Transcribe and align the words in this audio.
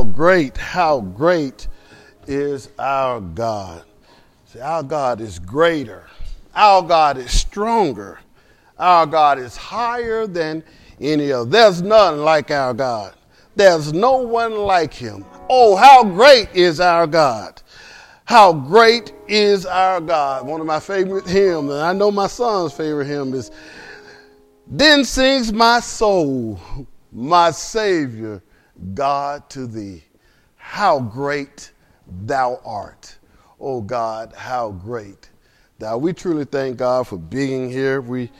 how 0.00 0.04
great, 0.04 0.56
how 0.56 1.00
great 1.00 1.68
is 2.26 2.70
our 2.78 3.20
God. 3.20 3.84
See, 4.46 4.58
our 4.58 4.82
God 4.82 5.20
is 5.20 5.38
greater. 5.38 6.06
Our 6.54 6.80
God 6.80 7.18
is 7.18 7.30
stronger. 7.30 8.18
Our 8.78 9.04
God 9.04 9.38
is 9.38 9.58
higher 9.58 10.26
than 10.26 10.64
any 11.02 11.30
other. 11.32 11.50
There's 11.50 11.82
none 11.82 12.20
like 12.20 12.50
our 12.50 12.72
God. 12.72 13.14
There's 13.56 13.92
no 13.92 14.16
one 14.22 14.56
like 14.56 14.94
him. 14.94 15.26
Oh, 15.50 15.76
how 15.76 16.02
great 16.02 16.48
is 16.54 16.80
our 16.80 17.06
God. 17.06 17.60
How 18.24 18.54
great 18.54 19.12
is 19.28 19.66
our 19.66 20.00
God. 20.00 20.46
One 20.46 20.62
of 20.62 20.66
my 20.66 20.80
favorite 20.80 21.26
hymns, 21.26 21.70
and 21.70 21.82
I 21.82 21.92
know 21.92 22.10
my 22.10 22.26
son's 22.26 22.72
favorite 22.72 23.06
hymn 23.06 23.34
is 23.34 23.50
Then 24.66 25.04
sings 25.04 25.52
my 25.52 25.80
soul, 25.80 26.58
my 27.12 27.50
Savior, 27.50 28.42
God 28.94 29.48
to 29.50 29.66
thee. 29.66 30.04
How 30.56 31.00
great 31.00 31.72
thou 32.22 32.60
art. 32.64 33.16
Oh 33.60 33.80
God, 33.80 34.32
how 34.34 34.70
great 34.70 35.30
thou. 35.78 35.98
We 35.98 36.12
truly 36.12 36.44
thank 36.44 36.76
God 36.76 37.06
for 37.06 37.18
being 37.18 37.70
here. 37.70 38.00
We 38.00 38.30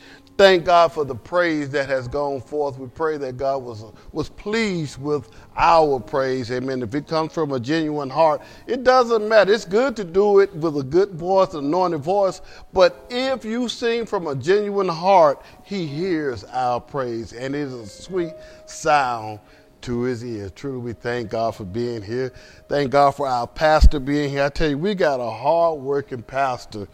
thank 0.41 0.65
God 0.65 0.91
for 0.91 1.05
the 1.05 1.15
praise 1.15 1.69
that 1.69 1.87
has 1.91 2.09
gone 2.09 2.41
forth. 2.41 2.79
We 2.79 2.89
pray 2.89 3.19
that 3.19 3.37
God 3.37 3.59
was, 3.59 3.85
was 4.13 4.31
pleased 4.31 4.99
with 4.99 5.29
our 5.55 6.01
praise. 6.01 6.51
Amen. 6.51 6.83
If 6.83 6.95
it 6.95 7.07
comes 7.07 7.35
from 7.35 7.53
a 7.53 7.61
genuine 7.61 8.09
heart, 8.09 8.41
it 8.67 8.83
doesn't 8.83 9.29
matter. 9.29 9.53
It's 9.53 9.67
good 9.67 9.95
to 9.97 10.05
do 10.05 10.39
it 10.39 10.55
with 10.55 10.79
a 10.79 10.83
good 10.83 11.11
voice, 11.11 11.53
an 11.53 11.67
anointed 11.67 12.01
voice. 12.01 12.41
But 12.73 13.05
if 13.11 13.45
you 13.45 13.69
sing 13.69 14.07
from 14.07 14.27
a 14.29 14.35
genuine 14.35 14.89
heart, 14.89 15.43
He 15.63 15.87
hears 15.87 16.45
our 16.45 16.81
praise, 16.81 17.35
and 17.35 17.55
it 17.55 17.59
is 17.59 17.75
a 17.75 17.87
sweet 17.87 18.33
sound 18.65 19.41
to 19.83 20.03
his 20.03 20.25
ears. 20.25 20.53
Truly, 20.55 20.79
we 20.79 20.93
thank 20.93 21.31
God 21.31 21.55
for 21.55 21.65
being 21.65 22.03
here. 22.03 22.33
Thank 22.69 22.91
God 22.91 23.13
for 23.13 23.27
our 23.27 23.47
pastor 23.47 24.01
being 24.01 24.31
here. 24.31 24.45
I 24.45 24.49
tell 24.49 24.71
you, 24.71 24.79
we 24.79 24.95
got 24.95 25.21
a 25.21 25.31
hard 25.31 25.81
working 25.81 26.23
pastor 26.23 26.89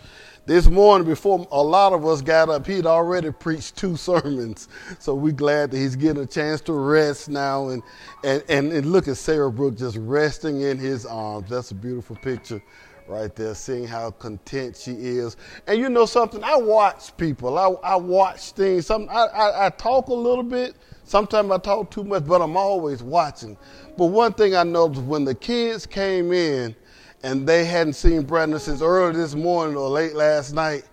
this 0.47 0.69
morning, 0.69 1.09
before 1.09 1.47
a 1.51 1.61
lot 1.61 1.93
of 1.93 2.07
us 2.07 2.23
got 2.23 2.49
up, 2.49 2.69
he'd 2.69 2.87
already 2.87 3.33
preached 3.33 3.77
two 3.77 3.97
sermons. 3.97 4.69
So 5.01 5.15
we're 5.15 5.33
glad 5.33 5.73
that 5.73 5.77
he's 5.77 5.97
getting 5.97 6.23
a 6.23 6.27
chance 6.27 6.61
to 6.63 6.73
rest 6.73 7.29
now. 7.29 7.69
And, 7.69 7.83
and, 8.23 8.45
and, 8.49 8.73
and 8.73 8.87
look 8.93 9.09
at 9.09 9.17
Sarah 9.17 9.51
Brooke 9.51 9.77
just 9.77 9.97
resting 9.97 10.61
in 10.61 10.79
his 10.79 11.05
arms. 11.05 11.51
That's 11.51 11.73
a 11.73 11.75
beautiful 11.75 12.15
picture 12.17 12.63
right 13.09 13.35
there, 13.35 13.55
seeing 13.55 13.87
how 13.87 14.11
content 14.11 14.77
she 14.77 14.93
is. 14.93 15.37
And 15.67 15.79
you 15.79 15.89
know 15.89 16.07
something? 16.07 16.43
I 16.43 16.57
watch 16.57 17.17
people. 17.17 17.59
I, 17.59 17.69
I 17.87 17.97
watch 17.97 18.53
things. 18.53 18.87
Some, 18.87 19.09
I, 19.11 19.27
I, 19.27 19.67
I 19.67 19.71
talk 19.71 20.09
a 20.09 20.15
little 20.15 20.45
bit. 20.45 20.77
Sometimes 21.05 21.51
I 21.51 21.59
talk 21.59 21.91
too 21.91 22.05
much, 22.05 22.27
but 22.27 22.43
I'm 22.43 22.57
always 22.57 23.03
watching. 23.03 23.57
But 23.97 24.07
one 24.07 24.33
thing 24.33 24.57
I 24.57 24.65
noticed 24.65 25.03
when 25.03 25.25
the 25.25 25.35
kids 25.35 25.87
came 25.87 26.33
in, 26.33 26.75
and 27.23 27.47
they 27.47 27.65
hadn't 27.65 27.95
seen 27.95 28.23
Brandon 28.23 28.61
since 28.61 28.83
early 28.83 29.17
this 29.17 29.35
morning 29.35 29.77
or 29.77 29.89
late 29.89 30.15
last 30.15 30.53
night. 30.53 30.85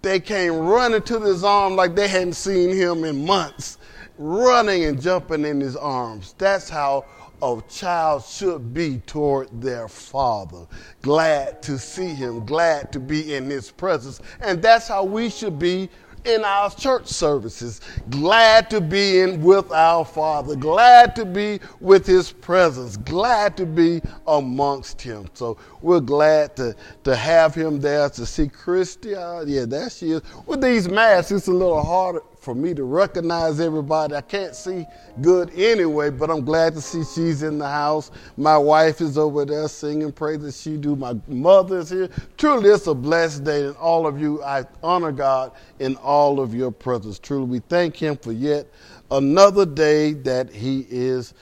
They 0.00 0.20
came 0.20 0.56
running 0.56 1.02
to 1.02 1.20
his 1.20 1.44
arms 1.44 1.76
like 1.76 1.94
they 1.94 2.08
hadn't 2.08 2.32
seen 2.32 2.74
him 2.74 3.04
in 3.04 3.24
months, 3.24 3.78
running 4.18 4.84
and 4.84 5.00
jumping 5.00 5.44
in 5.44 5.60
his 5.60 5.76
arms. 5.76 6.34
That's 6.38 6.68
how 6.68 7.04
a 7.42 7.60
child 7.68 8.24
should 8.24 8.72
be 8.72 8.98
toward 9.06 9.48
their 9.60 9.88
father. 9.88 10.66
Glad 11.02 11.62
to 11.64 11.78
see 11.78 12.06
him, 12.06 12.46
glad 12.46 12.92
to 12.92 13.00
be 13.00 13.34
in 13.34 13.50
his 13.50 13.70
presence. 13.70 14.20
And 14.40 14.62
that's 14.62 14.86
how 14.86 15.04
we 15.04 15.28
should 15.28 15.58
be 15.58 15.90
in 16.24 16.44
our 16.44 16.70
church 16.70 17.06
services. 17.06 17.80
Glad 18.10 18.70
to 18.70 18.80
be 18.80 19.20
in 19.20 19.42
with 19.42 19.72
our 19.72 20.04
Father. 20.04 20.54
Glad 20.54 21.16
to 21.16 21.24
be 21.24 21.60
with 21.80 22.06
His 22.06 22.30
presence. 22.32 22.96
Glad 22.96 23.56
to 23.56 23.66
be 23.66 24.00
amongst 24.26 25.02
Him. 25.02 25.28
So 25.34 25.58
we're 25.80 26.00
glad 26.00 26.56
to, 26.56 26.76
to 27.04 27.16
have 27.16 27.54
Him 27.54 27.80
there 27.80 28.08
to 28.10 28.26
see 28.26 28.48
Christy. 28.48 29.14
Uh, 29.14 29.42
yeah, 29.42 29.64
there 29.64 29.90
she 29.90 30.12
is. 30.12 30.22
With 30.46 30.60
these 30.60 30.88
masks, 30.88 31.32
it's 31.32 31.48
a 31.48 31.52
little 31.52 31.82
harder 31.82 32.22
for 32.42 32.56
me 32.56 32.74
to 32.74 32.82
recognize 32.82 33.60
everybody. 33.60 34.16
I 34.16 34.20
can't 34.20 34.56
see 34.56 34.84
good 35.20 35.50
anyway, 35.54 36.10
but 36.10 36.28
I'm 36.28 36.44
glad 36.44 36.74
to 36.74 36.80
see 36.80 37.04
she's 37.04 37.44
in 37.44 37.56
the 37.56 37.68
house. 37.68 38.10
My 38.36 38.58
wife 38.58 39.00
is 39.00 39.16
over 39.16 39.44
there 39.44 39.68
singing 39.68 40.10
praises. 40.10 40.60
She 40.60 40.76
do. 40.76 40.96
My 40.96 41.14
mother 41.28 41.78
is 41.78 41.90
here. 41.90 42.08
Truly, 42.36 42.70
it's 42.70 42.88
a 42.88 42.94
blessed 42.94 43.44
day, 43.44 43.64
and 43.66 43.76
all 43.76 44.08
of 44.08 44.20
you, 44.20 44.42
I 44.42 44.64
honor 44.82 45.12
God 45.12 45.52
in 45.78 45.94
all 45.96 46.40
of 46.40 46.52
your 46.52 46.72
presence. 46.72 47.20
Truly, 47.20 47.46
we 47.46 47.58
thank 47.60 47.96
Him 47.96 48.16
for 48.16 48.32
yet 48.32 48.66
another 49.12 49.64
day 49.64 50.12
that 50.12 50.50
He 50.50 50.84
is 50.90 51.34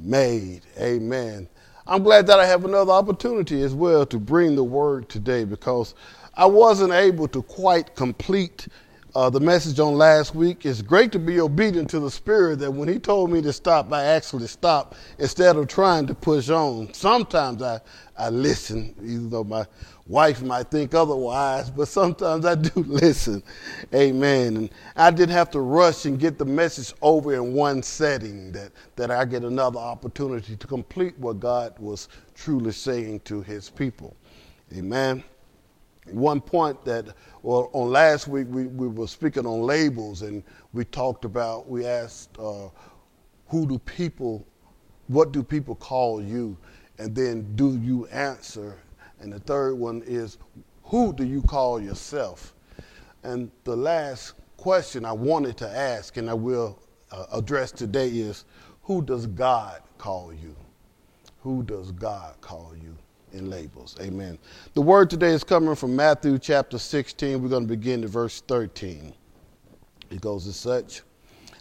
made. 0.00 0.62
Amen. 0.80 1.48
I'm 1.86 2.02
glad 2.02 2.26
that 2.26 2.40
I 2.40 2.46
have 2.46 2.64
another 2.64 2.92
opportunity 2.92 3.62
as 3.62 3.74
well 3.74 4.04
to 4.06 4.18
bring 4.18 4.56
the 4.56 4.64
word 4.64 5.08
today 5.08 5.44
because 5.44 5.94
I 6.34 6.46
wasn't 6.46 6.92
able 6.92 7.28
to 7.28 7.42
quite 7.42 7.94
complete 7.94 8.66
uh, 9.14 9.30
the 9.30 9.40
message 9.40 9.80
on 9.80 9.94
last 9.94 10.34
week. 10.34 10.66
It's 10.66 10.82
great 10.82 11.12
to 11.12 11.18
be 11.18 11.40
obedient 11.40 11.90
to 11.90 12.00
the 12.00 12.10
Spirit 12.10 12.58
that 12.60 12.70
when 12.70 12.88
He 12.88 12.98
told 12.98 13.30
me 13.30 13.40
to 13.42 13.52
stop, 13.52 13.92
I 13.92 14.04
actually 14.04 14.46
stopped 14.46 14.96
instead 15.18 15.56
of 15.56 15.68
trying 15.68 16.06
to 16.06 16.14
push 16.14 16.50
on. 16.50 16.92
Sometimes 16.92 17.62
I, 17.62 17.80
I 18.18 18.30
listen, 18.30 18.94
even 19.02 19.30
though 19.30 19.44
my 19.44 19.66
wife 20.06 20.42
might 20.42 20.70
think 20.70 20.94
otherwise, 20.94 21.70
but 21.70 21.88
sometimes 21.88 22.44
I 22.44 22.54
do 22.54 22.70
listen. 22.86 23.42
Amen. 23.94 24.56
And 24.56 24.70
I 24.96 25.10
didn't 25.10 25.34
have 25.34 25.50
to 25.52 25.60
rush 25.60 26.04
and 26.04 26.18
get 26.18 26.38
the 26.38 26.44
message 26.44 26.94
over 27.02 27.34
in 27.34 27.52
one 27.52 27.82
setting, 27.82 28.52
that, 28.52 28.72
that 28.96 29.10
I 29.10 29.24
get 29.24 29.42
another 29.42 29.78
opportunity 29.78 30.56
to 30.56 30.66
complete 30.66 31.18
what 31.18 31.40
God 31.40 31.74
was 31.78 32.08
truly 32.34 32.72
saying 32.72 33.20
to 33.20 33.42
His 33.42 33.70
people. 33.70 34.16
Amen 34.76 35.24
one 36.12 36.40
point 36.40 36.84
that, 36.84 37.06
well, 37.42 37.70
on 37.72 37.90
last 37.90 38.28
week 38.28 38.46
we, 38.50 38.66
we 38.66 38.88
were 38.88 39.06
speaking 39.06 39.46
on 39.46 39.60
labels 39.62 40.22
and 40.22 40.42
we 40.72 40.84
talked 40.84 41.24
about, 41.24 41.68
we 41.68 41.86
asked, 41.86 42.36
uh, 42.38 42.68
who 43.48 43.66
do 43.66 43.78
people, 43.78 44.46
what 45.06 45.32
do 45.32 45.42
people 45.42 45.74
call 45.74 46.22
you? 46.22 46.56
And 46.98 47.14
then 47.14 47.54
do 47.56 47.78
you 47.78 48.06
answer? 48.08 48.76
And 49.20 49.32
the 49.32 49.40
third 49.40 49.74
one 49.74 50.02
is, 50.06 50.38
who 50.84 51.12
do 51.12 51.24
you 51.24 51.42
call 51.42 51.80
yourself? 51.80 52.54
And 53.22 53.50
the 53.64 53.76
last 53.76 54.34
question 54.56 55.04
I 55.04 55.12
wanted 55.12 55.56
to 55.58 55.68
ask, 55.68 56.16
and 56.16 56.28
I 56.28 56.34
will 56.34 56.78
uh, 57.10 57.26
address 57.32 57.72
today, 57.72 58.08
is 58.08 58.44
who 58.82 59.02
does 59.02 59.26
God 59.26 59.80
call 59.96 60.32
you? 60.32 60.54
Who 61.40 61.62
does 61.62 61.92
God 61.92 62.34
call 62.40 62.74
you? 62.76 62.97
In 63.32 63.50
labels. 63.50 63.96
Amen. 64.00 64.38
The 64.74 64.80
word 64.82 65.10
today 65.10 65.30
is 65.30 65.44
coming 65.44 65.74
from 65.74 65.94
Matthew 65.94 66.38
chapter 66.38 66.78
16. 66.78 67.42
We're 67.42 67.48
going 67.48 67.64
to 67.64 67.68
begin 67.68 68.04
at 68.04 68.10
verse 68.10 68.40
13. 68.42 69.14
It 70.10 70.20
goes 70.20 70.46
as 70.46 70.56
such. 70.56 71.02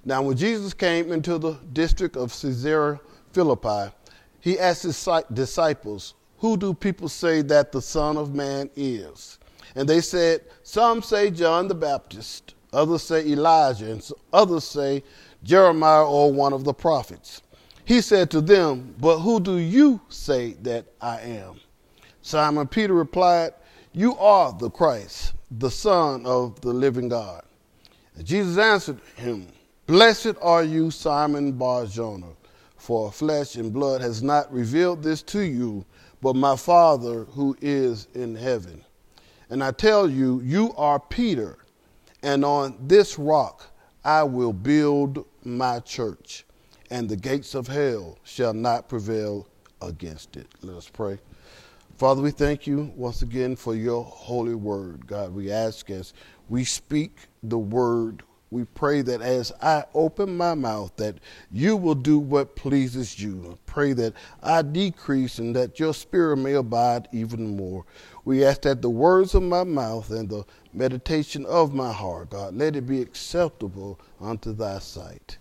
Now, 0.05 0.21
when 0.21 0.37
Jesus 0.37 0.73
came 0.73 1.11
into 1.11 1.37
the 1.37 1.53
district 1.73 2.15
of 2.15 2.31
Caesarea 2.31 2.99
Philippi, 3.33 3.93
he 4.39 4.57
asked 4.57 4.83
his 4.83 5.09
disciples, 5.33 6.13
Who 6.37 6.55
do 6.55 6.73
people 6.73 7.09
say 7.09 7.41
that 7.43 7.71
the 7.71 7.81
Son 7.81 8.15
of 8.15 8.33
Man 8.33 8.69
is? 8.75 9.39
And 9.75 9.87
they 9.87 10.01
said, 10.01 10.41
Some 10.63 11.01
say 11.01 11.29
John 11.29 11.67
the 11.67 11.75
Baptist, 11.75 12.55
others 12.71 13.03
say 13.03 13.27
Elijah, 13.27 13.91
and 13.91 14.11
others 14.31 14.63
say 14.63 15.03
Jeremiah 15.43 16.05
or 16.05 16.31
one 16.31 16.53
of 16.53 16.63
the 16.63 16.73
prophets. 16.73 17.41
He 17.87 18.01
said 18.01 18.29
to 18.31 18.41
them, 18.41 18.93
But 18.99 19.19
who 19.19 19.39
do 19.39 19.55
you 19.55 20.01
say 20.09 20.57
that 20.63 20.87
I 20.99 21.21
am? 21.21 21.61
Simon 22.21 22.67
Peter 22.67 22.93
replied, 22.93 23.53
You 23.93 24.17
are 24.17 24.51
the 24.51 24.69
Christ, 24.69 25.31
the 25.49 25.71
Son 25.71 26.25
of 26.25 26.59
the 26.59 26.73
living 26.73 27.07
God. 27.07 27.45
And 28.17 28.25
Jesus 28.25 28.57
answered 28.57 28.99
him, 29.15 29.47
Blessed 29.85 30.33
are 30.41 30.65
you, 30.65 30.91
Simon 30.91 31.53
Barjona, 31.53 32.27
for 32.75 33.09
flesh 33.09 33.55
and 33.55 33.71
blood 33.71 34.01
has 34.01 34.21
not 34.21 34.51
revealed 34.51 35.01
this 35.01 35.21
to 35.21 35.39
you, 35.39 35.85
but 36.21 36.35
my 36.35 36.57
Father 36.57 37.23
who 37.23 37.55
is 37.61 38.09
in 38.15 38.35
heaven. 38.35 38.83
And 39.49 39.63
I 39.63 39.71
tell 39.71 40.09
you, 40.09 40.41
you 40.41 40.73
are 40.75 40.99
Peter, 40.99 41.57
and 42.21 42.43
on 42.43 42.75
this 42.81 43.17
rock 43.17 43.73
I 44.03 44.23
will 44.23 44.51
build 44.51 45.25
my 45.45 45.79
church 45.79 46.43
and 46.89 47.09
the 47.09 47.15
gates 47.15 47.55
of 47.55 47.67
hell 47.67 48.17
shall 48.23 48.53
not 48.53 48.89
prevail 48.89 49.47
against 49.81 50.37
it. 50.37 50.47
Let 50.61 50.77
us 50.77 50.89
pray. 50.89 51.19
Father, 51.97 52.21
we 52.21 52.31
thank 52.31 52.67
you 52.67 52.91
once 52.95 53.23
again 53.23 53.55
for 53.55 53.73
your 53.73 54.03
holy 54.03 54.55
word. 54.55 55.07
God, 55.07 55.33
we 55.33 55.51
ask 55.51 55.89
as 55.89 56.13
we 56.47 56.63
speak 56.63 57.17
the 57.41 57.57
word, 57.57 58.23
we 58.51 58.63
pray 58.63 59.01
that 59.01 59.21
as 59.21 59.51
I 59.61 59.83
open 59.93 60.37
my 60.37 60.53
mouth, 60.53 60.95
that 60.97 61.17
you 61.51 61.75
will 61.75 61.95
do 61.95 62.19
what 62.19 62.55
pleases 62.55 63.19
you. 63.19 63.57
Pray 63.65 63.93
that 63.93 64.13
I 64.41 64.61
decrease 64.61 65.39
and 65.39 65.55
that 65.55 65.79
your 65.79 65.93
spirit 65.93 66.37
may 66.37 66.53
abide 66.53 67.09
even 67.11 67.57
more. 67.57 67.83
We 68.23 68.45
ask 68.45 68.61
that 68.61 68.81
the 68.81 68.89
words 68.89 69.33
of 69.35 69.43
my 69.43 69.63
mouth 69.63 70.11
and 70.11 70.29
the 70.29 70.45
meditation 70.73 71.45
of 71.47 71.73
my 71.73 71.91
heart, 71.91 72.29
God, 72.29 72.55
let 72.55 72.75
it 72.75 72.85
be 72.85 73.01
acceptable 73.01 73.99
unto 74.21 74.53
thy 74.53 74.79
sight. 74.79 75.39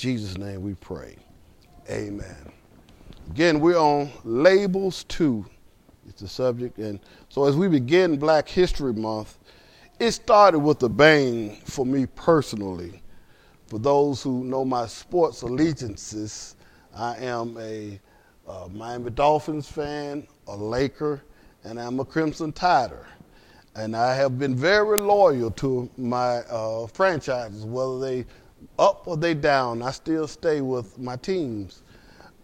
Jesus' 0.00 0.38
name 0.38 0.62
we 0.62 0.72
pray. 0.76 1.14
Amen. 1.90 2.50
Again, 3.28 3.60
we're 3.60 3.76
on 3.76 4.10
labels 4.24 5.04
too. 5.04 5.44
It's 6.08 6.22
the 6.22 6.28
subject. 6.28 6.78
And 6.78 7.00
so 7.28 7.44
as 7.44 7.54
we 7.54 7.68
begin 7.68 8.16
Black 8.16 8.48
History 8.48 8.94
Month, 8.94 9.36
it 9.98 10.12
started 10.12 10.60
with 10.60 10.82
a 10.84 10.88
bang 10.88 11.60
for 11.66 11.84
me 11.84 12.06
personally. 12.06 13.02
For 13.66 13.78
those 13.78 14.22
who 14.22 14.42
know 14.42 14.64
my 14.64 14.86
sports 14.86 15.42
allegiances, 15.42 16.56
I 16.96 17.18
am 17.18 17.58
a 17.60 18.00
uh, 18.48 18.68
Miami 18.72 19.10
Dolphins 19.10 19.70
fan, 19.70 20.26
a 20.46 20.56
Laker, 20.56 21.22
and 21.62 21.78
I'm 21.78 22.00
a 22.00 22.06
Crimson 22.06 22.52
Tider. 22.52 23.06
And 23.74 23.94
I 23.94 24.14
have 24.14 24.38
been 24.38 24.56
very 24.56 24.98
loyal 24.98 25.50
to 25.50 25.90
my 25.98 26.38
uh, 26.48 26.86
franchises, 26.86 27.66
whether 27.66 28.00
they 28.00 28.24
up 28.78 29.06
or 29.06 29.16
they 29.16 29.34
down. 29.34 29.82
I 29.82 29.90
still 29.90 30.26
stay 30.26 30.60
with 30.60 30.98
my 30.98 31.16
teams. 31.16 31.82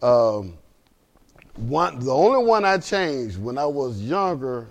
Um, 0.03 0.59
one, 1.57 1.99
the 2.01 2.13
only 2.13 2.45
one 2.45 2.65
I 2.65 2.79
changed 2.79 3.39
when 3.39 3.57
I 3.59 3.65
was 3.67 4.01
younger, 4.03 4.69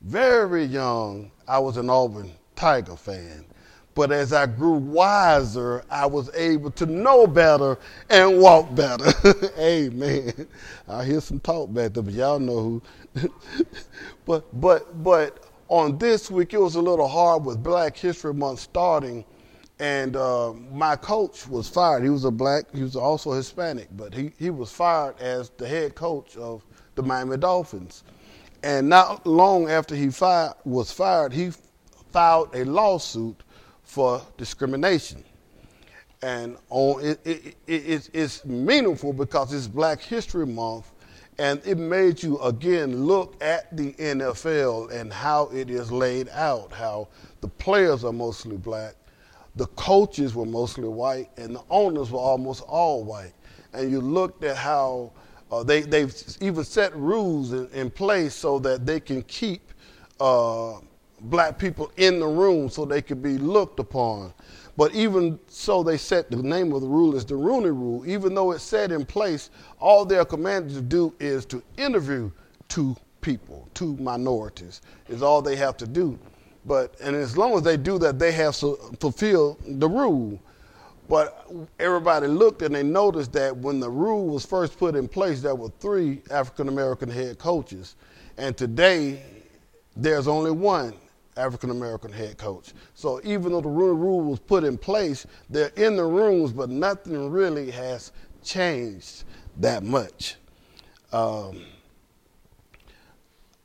very 0.00 0.64
young, 0.64 1.30
I 1.46 1.58
was 1.58 1.76
an 1.76 1.88
Auburn 1.88 2.32
Tiger 2.56 2.96
fan. 2.96 3.44
But 3.94 4.10
as 4.10 4.32
I 4.32 4.46
grew 4.46 4.72
wiser, 4.72 5.84
I 5.88 6.06
was 6.06 6.28
able 6.34 6.72
to 6.72 6.86
know 6.86 7.28
better 7.28 7.78
and 8.10 8.40
walk 8.40 8.74
better. 8.74 9.12
Amen. 9.58 10.48
I 10.88 11.04
hear 11.04 11.20
some 11.20 11.38
talk 11.38 11.72
back 11.72 11.92
there, 11.92 12.02
but 12.02 12.12
y'all 12.12 12.40
know 12.40 12.60
who. 12.60 12.82
but 14.26 14.60
but 14.60 15.04
but 15.04 15.44
on 15.68 15.96
this 15.98 16.28
week 16.28 16.54
it 16.54 16.60
was 16.60 16.74
a 16.74 16.80
little 16.80 17.06
hard 17.06 17.44
with 17.44 17.62
Black 17.62 17.96
History 17.96 18.34
Month 18.34 18.58
starting 18.58 19.24
and 19.78 20.16
uh, 20.16 20.52
my 20.72 20.96
coach 20.96 21.48
was 21.48 21.68
fired. 21.68 22.02
He 22.02 22.10
was 22.10 22.24
a 22.24 22.30
black, 22.30 22.64
he 22.72 22.82
was 22.82 22.96
also 22.96 23.32
Hispanic, 23.32 23.88
but 23.96 24.14
he, 24.14 24.32
he 24.38 24.50
was 24.50 24.70
fired 24.70 25.18
as 25.20 25.50
the 25.50 25.66
head 25.66 25.94
coach 25.94 26.36
of 26.36 26.64
the 26.94 27.02
Miami 27.02 27.36
Dolphins. 27.36 28.04
And 28.62 28.88
not 28.88 29.26
long 29.26 29.68
after 29.68 29.94
he 29.94 30.10
fired, 30.10 30.54
was 30.64 30.90
fired, 30.90 31.32
he 31.32 31.50
filed 32.12 32.54
a 32.54 32.64
lawsuit 32.64 33.42
for 33.82 34.22
discrimination. 34.38 35.24
And 36.22 36.56
on, 36.70 37.04
it, 37.04 37.20
it, 37.26 37.56
it, 37.66 38.10
it's 38.14 38.44
meaningful 38.44 39.12
because 39.12 39.52
it's 39.52 39.66
Black 39.66 40.00
History 40.00 40.46
Month, 40.46 40.92
and 41.38 41.60
it 41.66 41.76
made 41.76 42.22
you 42.22 42.38
again 42.38 43.04
look 43.04 43.42
at 43.42 43.76
the 43.76 43.92
NFL 43.94 44.92
and 44.92 45.12
how 45.12 45.48
it 45.48 45.68
is 45.68 45.90
laid 45.90 46.28
out, 46.30 46.72
how 46.72 47.08
the 47.40 47.48
players 47.48 48.04
are 48.04 48.12
mostly 48.12 48.56
black 48.56 48.94
the 49.56 49.66
coaches 49.68 50.34
were 50.34 50.46
mostly 50.46 50.88
white 50.88 51.30
and 51.36 51.54
the 51.54 51.62
owners 51.70 52.10
were 52.10 52.18
almost 52.18 52.62
all 52.62 53.04
white. 53.04 53.32
And 53.72 53.90
you 53.90 54.00
looked 54.00 54.44
at 54.44 54.56
how 54.56 55.12
uh, 55.50 55.62
they, 55.62 55.82
they've 55.82 56.14
even 56.40 56.64
set 56.64 56.94
rules 56.96 57.52
in, 57.52 57.68
in, 57.68 57.90
place 57.90 58.34
so 58.34 58.58
that 58.60 58.86
they 58.86 58.98
can 58.98 59.22
keep 59.22 59.72
uh, 60.20 60.74
black 61.22 61.58
people 61.58 61.92
in 61.96 62.18
the 62.18 62.26
room 62.26 62.68
so 62.68 62.84
they 62.84 63.02
could 63.02 63.22
be 63.22 63.38
looked 63.38 63.78
upon. 63.78 64.32
But 64.76 64.94
even 64.94 65.38
so, 65.46 65.84
they 65.84 65.96
set 65.96 66.30
the 66.30 66.42
name 66.42 66.72
of 66.72 66.80
the 66.80 66.88
rule 66.88 67.14
is 67.14 67.24
the 67.24 67.36
Rooney 67.36 67.70
Rule. 67.70 68.04
Even 68.08 68.34
though 68.34 68.50
it's 68.50 68.64
set 68.64 68.90
in 68.90 69.04
place, 69.04 69.50
all 69.78 70.04
they're 70.04 70.24
commanded 70.24 70.74
to 70.74 70.82
do 70.82 71.14
is 71.20 71.46
to 71.46 71.62
interview 71.76 72.30
two 72.68 72.96
people, 73.20 73.68
two 73.74 73.96
minorities, 73.98 74.82
is 75.08 75.22
all 75.22 75.40
they 75.40 75.54
have 75.54 75.76
to 75.76 75.86
do. 75.86 76.18
But 76.66 76.94
and 77.00 77.14
as 77.14 77.36
long 77.36 77.54
as 77.54 77.62
they 77.62 77.76
do 77.76 77.98
that, 77.98 78.18
they 78.18 78.32
have 78.32 78.56
to 78.58 78.76
fulfill 79.00 79.58
the 79.66 79.88
rule. 79.88 80.40
But 81.08 81.46
everybody 81.78 82.26
looked 82.26 82.62
and 82.62 82.74
they 82.74 82.82
noticed 82.82 83.32
that 83.34 83.54
when 83.54 83.78
the 83.78 83.90
rule 83.90 84.26
was 84.26 84.46
first 84.46 84.78
put 84.78 84.96
in 84.96 85.06
place, 85.06 85.42
there 85.42 85.54
were 85.54 85.68
three 85.78 86.22
African 86.30 86.68
American 86.68 87.10
head 87.10 87.38
coaches, 87.38 87.96
and 88.38 88.56
today 88.56 89.22
there's 89.96 90.26
only 90.26 90.50
one 90.50 90.94
African 91.36 91.70
American 91.70 92.12
head 92.12 92.38
coach. 92.38 92.72
So 92.94 93.20
even 93.24 93.52
though 93.52 93.60
the 93.60 93.68
rule 93.68 94.22
was 94.22 94.38
put 94.38 94.64
in 94.64 94.78
place, 94.78 95.26
they're 95.50 95.72
in 95.76 95.96
the 95.96 96.04
rooms, 96.04 96.52
but 96.52 96.70
nothing 96.70 97.30
really 97.30 97.70
has 97.70 98.12
changed 98.42 99.24
that 99.58 99.82
much. 99.82 100.36
Um, 101.12 101.62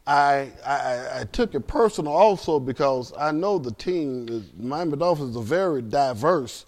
I, 0.10 0.52
I, 0.66 1.20
I, 1.20 1.24
took 1.32 1.54
it 1.54 1.68
personal 1.68 2.12
also 2.12 2.60
because 2.60 3.14
I 3.16 3.32
know 3.32 3.60
the 3.60 3.74
team, 3.74 4.26
the 4.26 4.44
Miami 4.58 4.98
Dolphins, 4.98 5.38
are 5.38 5.44
very 5.44 5.84
diverse. 5.84 6.66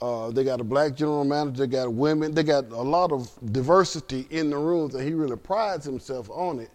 Uh, 0.00 0.30
they 0.30 0.44
got 0.44 0.60
a 0.60 0.64
black 0.64 0.94
general 0.94 1.24
manager, 1.24 1.66
they 1.66 1.66
got 1.66 1.92
women, 1.92 2.32
they 2.32 2.44
got 2.44 2.70
a 2.70 2.82
lot 2.82 3.10
of 3.10 3.32
diversity 3.50 4.28
in 4.30 4.48
the 4.48 4.56
rooms, 4.56 4.94
and 4.94 5.02
he 5.02 5.12
really 5.12 5.36
prides 5.36 5.84
himself 5.84 6.30
on 6.30 6.60
it. 6.60 6.70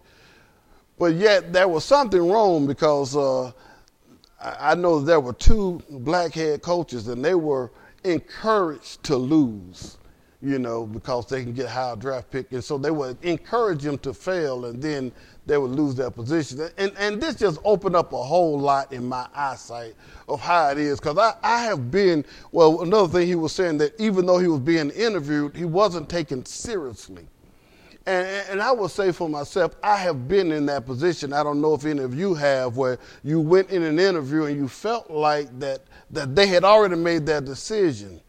But 0.97 1.13
yet 1.13 1.53
there 1.53 1.69
was 1.69 1.85
something 1.85 2.29
wrong 2.29 2.67
because 2.67 3.15
uh, 3.15 3.53
I, 4.41 4.71
I 4.71 4.75
know 4.75 4.99
there 4.99 5.21
were 5.21 5.31
two 5.31 5.81
black 5.89 6.33
head 6.33 6.61
coaches, 6.61 7.07
and 7.07 7.23
they 7.23 7.35
were 7.35 7.71
encouraged 8.03 9.03
to 9.03 9.15
lose 9.15 9.98
you 10.41 10.57
know, 10.57 10.85
because 10.85 11.25
they 11.25 11.43
can 11.43 11.53
get 11.53 11.67
higher 11.67 11.95
draft 11.95 12.31
pick. 12.31 12.51
And 12.51 12.63
so 12.63 12.77
they 12.77 12.91
would 12.91 13.17
encourage 13.23 13.81
them 13.81 13.97
to 13.99 14.13
fail 14.13 14.65
and 14.65 14.81
then 14.81 15.11
they 15.45 15.57
would 15.57 15.71
lose 15.71 15.95
their 15.95 16.11
position. 16.11 16.69
And, 16.77 16.93
and 16.97 17.21
this 17.21 17.35
just 17.35 17.59
opened 17.65 17.95
up 17.95 18.13
a 18.13 18.23
whole 18.23 18.57
lot 18.57 18.93
in 18.93 19.05
my 19.05 19.27
eyesight 19.33 19.95
of 20.29 20.39
how 20.39 20.69
it 20.69 20.77
is. 20.77 20.99
Because 20.99 21.17
I, 21.17 21.33
I 21.43 21.63
have 21.63 21.91
been, 21.91 22.23
well, 22.51 22.81
another 22.81 23.07
thing 23.07 23.27
he 23.27 23.35
was 23.35 23.51
saying 23.51 23.79
that 23.79 23.99
even 23.99 24.25
though 24.25 24.37
he 24.37 24.47
was 24.47 24.61
being 24.61 24.91
interviewed, 24.91 25.55
he 25.57 25.65
wasn't 25.65 26.07
taken 26.07 26.45
seriously. 26.45 27.27
And, 28.05 28.27
and, 28.49 28.61
I 28.61 28.71
will 28.71 28.89
say 28.89 29.11
for 29.11 29.29
myself, 29.29 29.75
I 29.83 29.97
have 29.97 30.27
been 30.27 30.51
in 30.51 30.65
that 30.67 30.85
position. 30.85 31.33
I 31.33 31.43
don't 31.43 31.61
know 31.61 31.73
if 31.73 31.85
any 31.85 32.01
of 32.01 32.17
you 32.17 32.33
have, 32.33 32.77
where 32.77 32.97
you 33.23 33.39
went 33.39 33.69
in 33.69 33.83
an 33.83 33.99
interview 33.99 34.45
and 34.45 34.55
you 34.55 34.67
felt 34.67 35.11
like 35.11 35.59
that, 35.59 35.81
that 36.09 36.33
they 36.33 36.47
had 36.47 36.63
already 36.63 36.95
made 36.95 37.25
their 37.25 37.41
decision. 37.41 38.21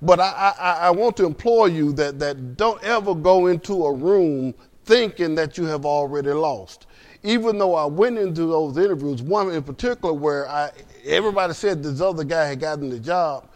But 0.00 0.20
I, 0.20 0.54
I, 0.58 0.72
I 0.86 0.90
want 0.90 1.16
to 1.18 1.26
implore 1.26 1.68
you 1.68 1.92
that, 1.94 2.18
that 2.20 2.56
don't 2.56 2.82
ever 2.84 3.14
go 3.14 3.46
into 3.48 3.84
a 3.84 3.92
room 3.92 4.54
thinking 4.84 5.34
that 5.34 5.58
you 5.58 5.64
have 5.66 5.84
already 5.84 6.30
lost. 6.30 6.86
Even 7.24 7.58
though 7.58 7.74
I 7.74 7.84
went 7.84 8.16
into 8.16 8.46
those 8.46 8.76
interviews, 8.78 9.22
one 9.22 9.50
in 9.50 9.62
particular 9.62 10.14
where 10.14 10.48
I, 10.48 10.70
everybody 11.04 11.52
said 11.52 11.82
this 11.82 12.00
other 12.00 12.24
guy 12.24 12.46
had 12.46 12.60
gotten 12.60 12.88
the 12.90 13.00
job, 13.00 13.48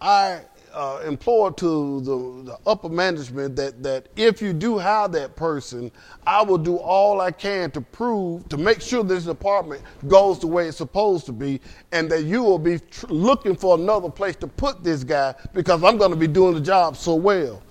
I 0.00 0.40
uh, 0.74 1.00
implored 1.06 1.56
to 1.56 2.00
the, 2.00 2.50
the, 2.50 2.58
upper 2.66 2.88
management 2.88 3.54
that, 3.54 3.82
that 3.82 4.08
if 4.16 4.42
you 4.42 4.52
do 4.52 4.76
hire 4.76 5.06
that 5.08 5.36
person, 5.36 5.90
I 6.26 6.42
will 6.42 6.58
do 6.58 6.76
all 6.76 7.20
I 7.20 7.30
can 7.30 7.70
to 7.72 7.80
prove, 7.80 8.48
to 8.48 8.56
make 8.56 8.80
sure 8.80 9.04
this 9.04 9.24
department 9.24 9.82
goes 10.08 10.40
the 10.40 10.48
way 10.48 10.66
it's 10.66 10.76
supposed 10.76 11.26
to 11.26 11.32
be, 11.32 11.60
and 11.92 12.10
that 12.10 12.24
you 12.24 12.42
will 12.42 12.58
be 12.58 12.80
tr- 12.80 13.06
looking 13.06 13.54
for 13.54 13.78
another 13.78 14.10
place 14.10 14.34
to 14.36 14.48
put 14.48 14.82
this 14.82 15.04
guy 15.04 15.34
because 15.52 15.84
I'm 15.84 15.96
going 15.96 16.10
to 16.10 16.16
be 16.16 16.26
doing 16.26 16.54
the 16.54 16.60
job 16.60 16.96
so 16.96 17.14
well. 17.14 17.62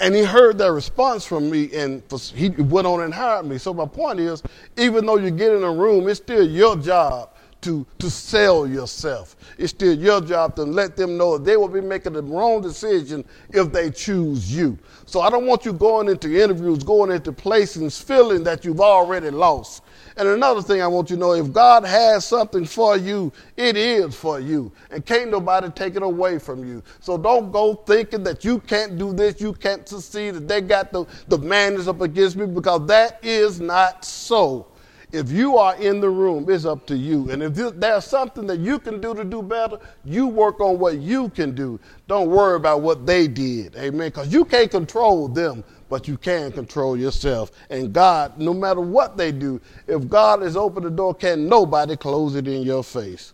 And 0.00 0.14
he 0.14 0.22
heard 0.22 0.58
that 0.58 0.72
response 0.72 1.24
from 1.24 1.50
me 1.50 1.70
and 1.74 2.02
he 2.34 2.48
went 2.50 2.86
on 2.86 3.02
and 3.02 3.12
hired 3.12 3.46
me. 3.46 3.58
So 3.58 3.74
my 3.74 3.86
point 3.86 4.20
is, 4.20 4.42
even 4.76 5.06
though 5.06 5.16
you 5.16 5.30
get 5.30 5.52
in 5.52 5.62
a 5.62 5.72
room, 5.72 6.08
it's 6.08 6.18
still 6.20 6.46
your 6.46 6.76
job 6.76 7.30
to, 7.62 7.86
to 7.98 8.10
sell 8.10 8.66
yourself. 8.66 9.36
It's 9.58 9.70
still 9.70 9.96
your 9.96 10.20
job 10.20 10.56
to 10.56 10.62
let 10.62 10.96
them 10.96 11.16
know 11.16 11.38
they 11.38 11.56
will 11.56 11.68
be 11.68 11.80
making 11.80 12.12
the 12.12 12.22
wrong 12.22 12.62
decision 12.62 13.24
if 13.50 13.72
they 13.72 13.90
choose 13.90 14.54
you. 14.54 14.78
So 15.06 15.20
I 15.20 15.30
don't 15.30 15.46
want 15.46 15.64
you 15.64 15.72
going 15.72 16.08
into 16.08 16.40
interviews, 16.40 16.84
going 16.84 17.10
into 17.10 17.32
places, 17.32 18.00
feeling 18.00 18.44
that 18.44 18.64
you've 18.64 18.80
already 18.80 19.30
lost. 19.30 19.82
And 20.16 20.28
another 20.28 20.62
thing 20.62 20.82
I 20.82 20.86
want 20.86 21.10
you 21.10 21.16
to 21.16 21.20
know 21.20 21.32
if 21.34 21.52
God 21.52 21.84
has 21.84 22.24
something 22.24 22.64
for 22.64 22.96
you, 22.96 23.32
it 23.56 23.76
is 23.76 24.14
for 24.14 24.40
you. 24.40 24.72
And 24.90 25.04
can't 25.04 25.30
nobody 25.30 25.70
take 25.70 25.96
it 25.96 26.02
away 26.02 26.38
from 26.38 26.66
you. 26.66 26.82
So 27.00 27.16
don't 27.18 27.52
go 27.52 27.74
thinking 27.74 28.24
that 28.24 28.44
you 28.44 28.58
can't 28.60 28.98
do 28.98 29.12
this, 29.12 29.40
you 29.40 29.52
can't 29.52 29.88
succeed, 29.88 30.34
that 30.34 30.48
they 30.48 30.60
got 30.60 30.92
the, 30.92 31.04
the 31.28 31.38
man 31.38 31.78
up 31.88 32.00
against 32.00 32.36
me, 32.36 32.46
because 32.46 32.86
that 32.86 33.18
is 33.22 33.60
not 33.60 34.04
so. 34.04 34.67
If 35.10 35.32
you 35.32 35.56
are 35.56 35.74
in 35.76 36.00
the 36.00 36.10
room, 36.10 36.50
it's 36.50 36.66
up 36.66 36.86
to 36.86 36.96
you. 36.96 37.30
And 37.30 37.42
if 37.42 37.54
there's 37.54 38.04
something 38.04 38.46
that 38.46 38.58
you 38.58 38.78
can 38.78 39.00
do 39.00 39.14
to 39.14 39.24
do 39.24 39.40
better, 39.40 39.78
you 40.04 40.26
work 40.26 40.60
on 40.60 40.78
what 40.78 40.98
you 40.98 41.30
can 41.30 41.54
do. 41.54 41.80
Don't 42.08 42.28
worry 42.28 42.56
about 42.56 42.82
what 42.82 43.06
they 43.06 43.26
did. 43.26 43.74
Amen. 43.76 44.08
Because 44.08 44.30
you 44.30 44.44
can't 44.44 44.70
control 44.70 45.26
them, 45.26 45.64
but 45.88 46.06
you 46.06 46.18
can 46.18 46.52
control 46.52 46.94
yourself. 46.94 47.52
And 47.70 47.90
God, 47.90 48.38
no 48.38 48.52
matter 48.52 48.82
what 48.82 49.16
they 49.16 49.32
do, 49.32 49.62
if 49.86 50.06
God 50.08 50.42
has 50.42 50.58
opened 50.58 50.84
the 50.84 50.90
door, 50.90 51.14
can 51.14 51.48
nobody 51.48 51.96
close 51.96 52.34
it 52.34 52.46
in 52.46 52.62
your 52.62 52.84
face. 52.84 53.32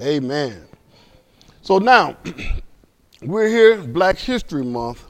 Amen. 0.00 0.62
So 1.62 1.78
now, 1.78 2.16
we're 3.22 3.48
here, 3.48 3.78
Black 3.82 4.16
History 4.16 4.64
Month, 4.64 5.02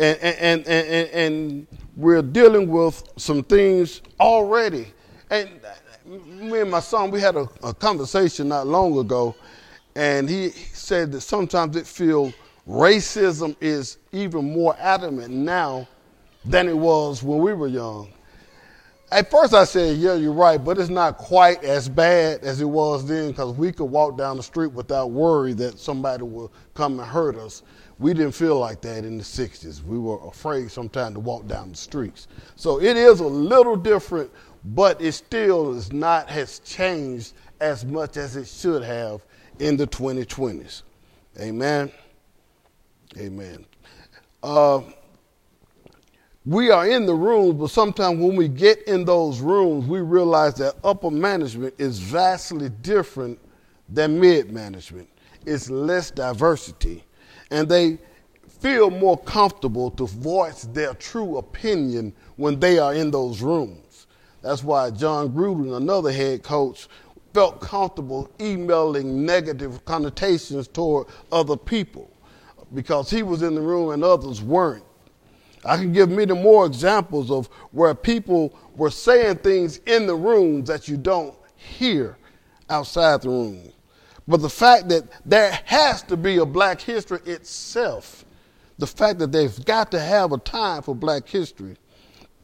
and, 0.00 0.18
and, 0.18 0.66
and, 0.66 0.66
and, 0.66 1.08
and 1.10 1.66
we're 1.94 2.22
dealing 2.22 2.68
with 2.68 3.04
some 3.16 3.44
things 3.44 4.02
already 4.18 4.88
and 5.34 5.60
uh, 5.64 6.18
me 6.26 6.60
and 6.60 6.70
my 6.70 6.80
son, 6.80 7.10
we 7.10 7.20
had 7.20 7.36
a, 7.36 7.48
a 7.62 7.74
conversation 7.74 8.48
not 8.48 8.66
long 8.66 8.96
ago, 8.98 9.34
and 9.96 10.28
he 10.28 10.50
said 10.50 11.12
that 11.12 11.22
sometimes 11.22 11.76
it 11.76 11.86
feels 11.86 12.32
racism 12.68 13.56
is 13.60 13.98
even 14.12 14.52
more 14.52 14.76
adamant 14.78 15.32
now 15.32 15.86
than 16.44 16.68
it 16.68 16.76
was 16.76 17.22
when 17.22 17.38
we 17.38 17.52
were 17.52 17.68
young. 17.68 18.08
At 19.10 19.30
first, 19.30 19.54
I 19.54 19.64
said, 19.64 19.98
Yeah, 19.98 20.14
you're 20.14 20.32
right, 20.32 20.62
but 20.62 20.78
it's 20.78 20.88
not 20.88 21.18
quite 21.18 21.62
as 21.62 21.88
bad 21.88 22.40
as 22.42 22.60
it 22.60 22.64
was 22.64 23.06
then 23.06 23.30
because 23.30 23.54
we 23.54 23.70
could 23.70 23.84
walk 23.84 24.16
down 24.18 24.36
the 24.36 24.42
street 24.42 24.72
without 24.72 25.10
worry 25.10 25.52
that 25.54 25.78
somebody 25.78 26.24
will 26.24 26.52
come 26.74 26.98
and 26.98 27.08
hurt 27.08 27.36
us. 27.36 27.62
We 27.98 28.12
didn't 28.12 28.32
feel 28.32 28.58
like 28.58 28.80
that 28.80 29.04
in 29.04 29.16
the 29.18 29.22
60s. 29.22 29.84
We 29.84 29.98
were 29.98 30.18
afraid 30.26 30.70
sometimes 30.70 31.14
to 31.14 31.20
walk 31.20 31.46
down 31.46 31.70
the 31.70 31.76
streets. 31.76 32.26
So 32.56 32.80
it 32.80 32.96
is 32.96 33.20
a 33.20 33.26
little 33.26 33.76
different, 33.76 34.30
but 34.64 35.00
it 35.00 35.12
still 35.12 35.76
is 35.76 35.92
not 35.92 36.28
has 36.28 36.58
changed 36.60 37.34
as 37.60 37.84
much 37.84 38.16
as 38.16 38.36
it 38.36 38.46
should 38.46 38.82
have 38.82 39.22
in 39.58 39.76
the 39.76 39.86
2020s. 39.86 40.82
Amen. 41.40 41.90
Amen. 43.18 43.66
Uh, 44.42 44.80
we 46.46 46.70
are 46.70 46.86
in 46.86 47.06
the 47.06 47.14
rooms, 47.14 47.54
but 47.54 47.70
sometimes 47.70 48.18
when 48.20 48.36
we 48.36 48.48
get 48.48 48.82
in 48.86 49.04
those 49.04 49.40
rooms, 49.40 49.86
we 49.86 50.00
realize 50.00 50.54
that 50.56 50.74
upper 50.84 51.10
management 51.10 51.74
is 51.78 51.98
vastly 51.98 52.68
different 52.68 53.38
than 53.88 54.20
mid 54.20 54.52
management. 54.52 55.08
It's 55.46 55.70
less 55.70 56.10
diversity, 56.10 57.04
and 57.50 57.68
they 57.68 57.98
feel 58.60 58.90
more 58.90 59.18
comfortable 59.18 59.90
to 59.92 60.06
voice 60.06 60.64
their 60.72 60.94
true 60.94 61.38
opinion 61.38 62.12
when 62.36 62.60
they 62.60 62.78
are 62.78 62.94
in 62.94 63.10
those 63.10 63.40
rooms. 63.40 63.83
That's 64.44 64.62
why 64.62 64.90
Jon 64.90 65.30
Gruden, 65.30 65.74
another 65.74 66.12
head 66.12 66.42
coach, 66.42 66.86
felt 67.32 67.62
comfortable 67.62 68.30
emailing 68.38 69.24
negative 69.24 69.82
connotations 69.86 70.68
toward 70.68 71.06
other 71.32 71.56
people 71.56 72.10
because 72.74 73.08
he 73.08 73.22
was 73.22 73.40
in 73.40 73.54
the 73.54 73.60
room 73.62 73.90
and 73.90 74.04
others 74.04 74.42
weren't. 74.42 74.84
I 75.64 75.78
can 75.78 75.94
give 75.94 76.10
many 76.10 76.34
more 76.34 76.66
examples 76.66 77.30
of 77.30 77.46
where 77.72 77.94
people 77.94 78.54
were 78.76 78.90
saying 78.90 79.36
things 79.36 79.78
in 79.86 80.06
the 80.06 80.14
rooms 80.14 80.68
that 80.68 80.88
you 80.88 80.98
don't 80.98 81.34
hear 81.56 82.18
outside 82.68 83.22
the 83.22 83.30
room. 83.30 83.72
But 84.28 84.42
the 84.42 84.50
fact 84.50 84.90
that 84.90 85.04
there 85.24 85.58
has 85.64 86.02
to 86.02 86.18
be 86.18 86.36
a 86.36 86.44
black 86.44 86.82
history 86.82 87.20
itself, 87.24 88.26
the 88.76 88.86
fact 88.86 89.20
that 89.20 89.32
they've 89.32 89.64
got 89.64 89.90
to 89.92 90.00
have 90.00 90.32
a 90.32 90.38
time 90.38 90.82
for 90.82 90.94
black 90.94 91.26
history, 91.26 91.78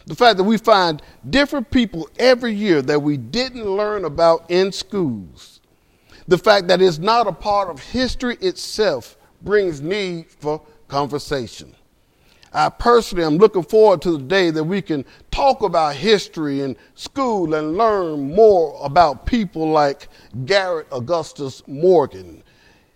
the 0.07 0.14
fact 0.14 0.38
that 0.38 0.45
we 0.45 0.57
find 0.57 1.02
different 1.28 1.71
people 1.71 2.09
every 2.19 2.52
year 2.52 2.83
that 2.83 3.00
we 3.00 3.16
didn't 3.16 3.64
learn 3.64 4.04
about 4.04 4.50
in 4.50 4.73
schools, 4.73 5.61
the 6.26 6.38
fact 6.38 6.69
that 6.69 6.80
it's 6.80 6.99
not 6.99 7.26
a 7.26 7.33
part 7.33 7.69
of 7.69 7.80
history 7.80 8.37
itself 8.37 9.16
brings 9.42 9.80
need 9.80 10.30
for 10.30 10.62
conversation. 10.88 11.75
I 12.52 12.69
personally 12.69 13.25
am 13.25 13.37
looking 13.37 13.62
forward 13.62 14.02
to 14.02 14.12
the 14.12 14.25
day 14.25 14.50
that 14.50 14.64
we 14.64 14.83
can 14.83 15.04
talk 15.30 15.62
about 15.62 15.95
history 15.95 16.62
in 16.62 16.76
school 16.97 17.54
and 17.54 17.76
learn 17.76 18.35
more 18.35 18.76
about 18.83 19.25
people 19.25 19.71
like 19.71 20.09
Garrett 20.47 20.88
Augustus 20.90 21.62
Morgan. 21.69 22.42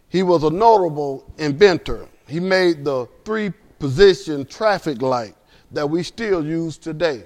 He 0.08 0.24
was 0.24 0.42
a 0.42 0.50
notable 0.50 1.32
inventor. 1.38 2.08
He 2.26 2.40
made 2.40 2.84
the 2.84 3.06
three 3.24 3.52
position 3.78 4.44
traffic 4.44 5.02
light 5.02 5.36
that 5.74 5.88
we 5.88 6.02
still 6.02 6.44
use 6.44 6.78
today. 6.78 7.24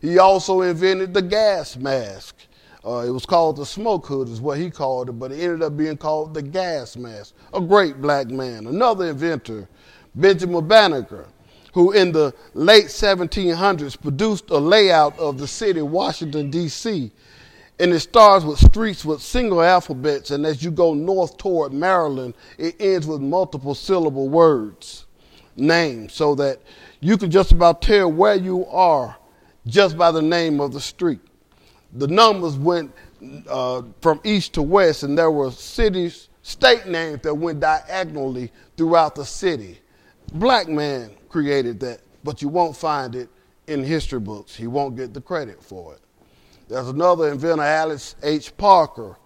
He 0.00 0.18
also 0.18 0.62
invented 0.62 1.14
the 1.14 1.22
gas 1.22 1.76
mask. 1.76 2.36
Uh, 2.84 3.04
it 3.06 3.10
was 3.10 3.26
called 3.26 3.56
the 3.56 3.66
smoke 3.66 4.06
hood, 4.06 4.28
is 4.28 4.40
what 4.40 4.58
he 4.58 4.70
called 4.70 5.10
it, 5.10 5.12
but 5.12 5.30
it 5.30 5.40
ended 5.40 5.62
up 5.62 5.76
being 5.76 5.98
called 5.98 6.32
the 6.32 6.42
gas 6.42 6.96
mask. 6.96 7.34
A 7.52 7.60
great 7.60 8.00
black 8.00 8.28
man. 8.28 8.66
Another 8.66 9.10
inventor, 9.10 9.68
Benjamin 10.14 10.66
Banneker 10.66 11.26
who 11.72 11.92
in 11.92 12.12
the 12.12 12.34
late 12.54 12.86
1700s 12.86 14.00
produced 14.00 14.50
a 14.50 14.58
layout 14.58 15.18
of 15.18 15.38
the 15.38 15.46
city, 15.46 15.82
Washington, 15.82 16.50
D.C. 16.50 17.10
And 17.78 17.92
it 17.92 18.00
starts 18.00 18.44
with 18.44 18.58
streets 18.58 19.04
with 19.04 19.22
single 19.22 19.62
alphabets, 19.62 20.30
and 20.30 20.44
as 20.44 20.62
you 20.62 20.70
go 20.70 20.94
north 20.94 21.36
toward 21.38 21.72
Maryland, 21.72 22.34
it 22.58 22.76
ends 22.78 23.06
with 23.06 23.20
multiple 23.20 23.74
syllable 23.74 24.28
words, 24.28 25.06
names, 25.56 26.12
so 26.12 26.34
that 26.34 26.60
you 27.00 27.16
can 27.16 27.30
just 27.30 27.52
about 27.52 27.82
tell 27.82 28.10
where 28.10 28.34
you 28.34 28.66
are 28.66 29.16
just 29.66 29.96
by 29.96 30.10
the 30.10 30.22
name 30.22 30.60
of 30.60 30.72
the 30.72 30.80
street. 30.80 31.20
The 31.94 32.06
numbers 32.06 32.56
went 32.56 32.94
uh, 33.48 33.82
from 34.00 34.20
east 34.24 34.54
to 34.54 34.62
west, 34.62 35.02
and 35.02 35.18
there 35.18 35.30
were 35.30 35.50
cities, 35.50 36.28
state 36.42 36.86
names 36.86 37.20
that 37.22 37.34
went 37.34 37.60
diagonally 37.60 38.52
throughout 38.76 39.14
the 39.14 39.24
city. 39.24 39.78
Black 40.32 40.68
man, 40.68 41.10
created 41.28 41.80
that, 41.80 42.00
but 42.24 42.42
you 42.42 42.48
won't 42.48 42.76
find 42.76 43.14
it 43.14 43.28
in 43.66 43.82
history 43.82 44.20
books. 44.20 44.54
He 44.54 44.66
won't 44.66 44.96
get 44.96 45.14
the 45.14 45.20
credit 45.20 45.62
for 45.62 45.94
it. 45.94 46.00
There's 46.68 46.88
another 46.88 47.30
inventor, 47.30 47.62
Alice 47.62 48.16
H. 48.22 48.56
Parker. 48.56 49.16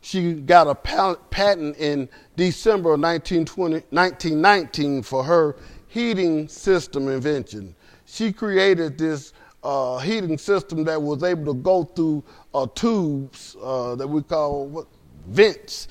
She 0.00 0.34
got 0.34 0.68
a 0.68 0.74
patent 0.74 1.76
in 1.78 2.08
December 2.36 2.94
of 2.94 3.00
1919 3.00 5.02
for 5.02 5.24
her 5.24 5.56
heating 5.96 6.46
system 6.46 7.08
invention. 7.08 7.74
She 8.04 8.30
created 8.30 8.98
this 8.98 9.32
uh, 9.62 9.96
heating 9.96 10.36
system 10.36 10.84
that 10.84 11.00
was 11.00 11.22
able 11.22 11.54
to 11.54 11.58
go 11.58 11.84
through 11.84 12.22
uh, 12.52 12.66
tubes 12.74 13.56
uh, 13.62 13.94
that 13.94 14.06
we 14.06 14.22
call 14.22 14.66
what, 14.66 14.86
vents 15.28 15.88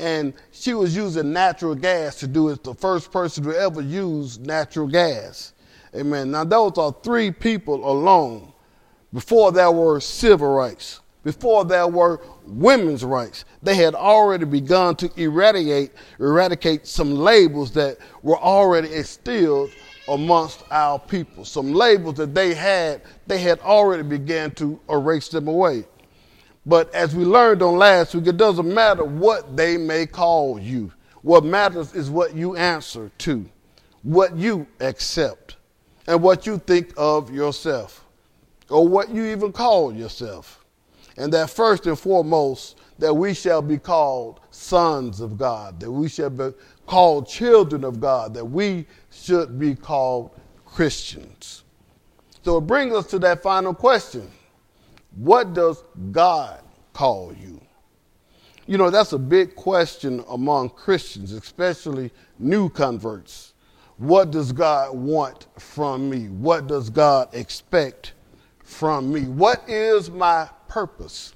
and 0.00 0.34
she 0.50 0.74
was 0.74 0.96
using 0.96 1.32
natural 1.32 1.76
gas 1.76 2.16
to 2.16 2.26
do 2.26 2.48
it. 2.48 2.64
The 2.64 2.74
first 2.74 3.12
person 3.12 3.44
to 3.44 3.56
ever 3.56 3.80
use 3.80 4.40
natural 4.40 4.88
gas. 4.88 5.52
Amen. 5.94 6.32
Now 6.32 6.42
those 6.42 6.76
are 6.76 6.94
three 7.04 7.30
people 7.30 7.88
alone. 7.88 8.52
Before 9.12 9.52
there 9.52 9.70
were 9.70 10.00
civil 10.00 10.52
rights, 10.52 10.98
before 11.24 11.64
there 11.64 11.88
were 11.88 12.20
women's 12.46 13.04
rights, 13.04 13.46
they 13.62 13.74
had 13.74 13.94
already 13.94 14.44
begun 14.44 14.94
to 14.96 15.10
eradicate 15.16 15.92
eradicate 16.20 16.86
some 16.86 17.14
labels 17.14 17.72
that 17.72 17.98
were 18.22 18.38
already 18.38 18.92
instilled 18.94 19.70
amongst 20.08 20.62
our 20.70 20.98
people. 20.98 21.44
Some 21.44 21.72
labels 21.72 22.16
that 22.16 22.34
they 22.34 22.52
had, 22.52 23.00
they 23.26 23.38
had 23.38 23.58
already 23.60 24.02
began 24.02 24.50
to 24.52 24.78
erase 24.90 25.28
them 25.28 25.48
away. 25.48 25.84
But 26.66 26.94
as 26.94 27.14
we 27.14 27.24
learned 27.24 27.62
on 27.62 27.76
last 27.76 28.14
week, 28.14 28.26
it 28.26 28.36
doesn't 28.36 28.72
matter 28.72 29.04
what 29.04 29.56
they 29.56 29.76
may 29.76 30.06
call 30.06 30.58
you. 30.58 30.92
What 31.22 31.44
matters 31.44 31.94
is 31.94 32.10
what 32.10 32.34
you 32.34 32.56
answer 32.56 33.10
to, 33.18 33.46
what 34.02 34.36
you 34.36 34.66
accept, 34.80 35.56
and 36.06 36.22
what 36.22 36.46
you 36.46 36.58
think 36.58 36.92
of 36.98 37.30
yourself, 37.30 38.04
or 38.68 38.86
what 38.86 39.08
you 39.08 39.24
even 39.26 39.52
call 39.52 39.94
yourself. 39.94 40.63
And 41.16 41.32
that 41.32 41.50
first 41.50 41.86
and 41.86 41.98
foremost, 41.98 42.78
that 42.98 43.14
we 43.14 43.34
shall 43.34 43.62
be 43.62 43.78
called 43.78 44.40
sons 44.50 45.20
of 45.20 45.36
God, 45.36 45.80
that 45.80 45.90
we 45.90 46.08
shall 46.08 46.30
be 46.30 46.50
called 46.86 47.28
children 47.28 47.84
of 47.84 48.00
God, 48.00 48.34
that 48.34 48.44
we 48.44 48.86
should 49.10 49.58
be 49.58 49.74
called 49.74 50.30
Christians. 50.64 51.64
So 52.44 52.58
it 52.58 52.62
brings 52.62 52.94
us 52.94 53.06
to 53.08 53.18
that 53.20 53.42
final 53.42 53.74
question 53.74 54.30
what 55.16 55.54
does 55.54 55.84
God 56.10 56.60
call 56.92 57.32
you? 57.32 57.60
You 58.66 58.78
know, 58.78 58.90
that's 58.90 59.12
a 59.12 59.18
big 59.18 59.54
question 59.54 60.24
among 60.30 60.70
Christians, 60.70 61.32
especially 61.32 62.10
new 62.38 62.68
converts. 62.68 63.52
What 63.98 64.30
does 64.30 64.50
God 64.52 64.96
want 64.96 65.46
from 65.58 66.10
me? 66.10 66.28
What 66.28 66.66
does 66.66 66.90
God 66.90 67.32
expect 67.32 68.14
from 68.64 69.12
me? 69.12 69.22
What 69.22 69.62
is 69.68 70.10
my 70.10 70.48
purpose? 70.74 71.32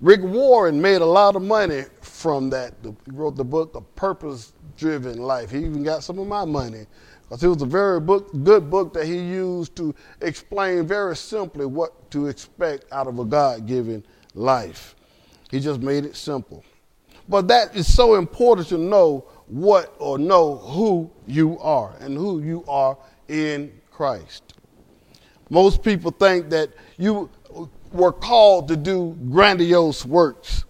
Rick 0.00 0.20
Warren 0.20 0.82
made 0.82 1.00
a 1.00 1.06
lot 1.06 1.36
of 1.36 1.42
money 1.42 1.84
from 2.00 2.50
that. 2.50 2.74
He 2.82 2.92
wrote 3.12 3.36
the 3.36 3.44
book, 3.44 3.76
A 3.76 3.80
Purpose 3.80 4.52
Driven 4.76 5.18
Life. 5.18 5.52
He 5.52 5.58
even 5.58 5.84
got 5.84 6.02
some 6.02 6.18
of 6.18 6.26
my 6.26 6.44
money 6.44 6.86
because 7.22 7.44
it 7.44 7.46
was 7.46 7.62
a 7.62 7.66
very 7.66 8.00
book, 8.00 8.30
good 8.42 8.68
book 8.68 8.92
that 8.94 9.06
he 9.06 9.16
used 9.16 9.76
to 9.76 9.94
explain 10.22 10.88
very 10.88 11.14
simply 11.14 11.66
what 11.66 12.10
to 12.10 12.26
expect 12.26 12.84
out 12.90 13.06
of 13.06 13.20
a 13.20 13.24
God 13.24 13.64
given 13.66 14.04
life. 14.34 14.96
He 15.52 15.60
just 15.60 15.80
made 15.80 16.04
it 16.04 16.16
simple. 16.16 16.64
But 17.28 17.46
that 17.46 17.76
is 17.76 17.92
so 17.92 18.16
important 18.16 18.66
to 18.68 18.78
know 18.78 19.24
what 19.46 19.94
or 20.00 20.18
know 20.18 20.56
who 20.56 21.12
you 21.28 21.60
are 21.60 21.94
and 22.00 22.16
who 22.16 22.42
you 22.42 22.64
are 22.66 22.98
in 23.28 23.72
Christ. 23.92 24.54
Most 25.48 25.82
people 25.82 26.10
think 26.10 26.50
that 26.50 26.70
you 26.98 27.30
were 27.92 28.12
called 28.12 28.68
to 28.68 28.76
do 28.76 29.16
grandiose 29.30 30.04
works. 30.04 30.64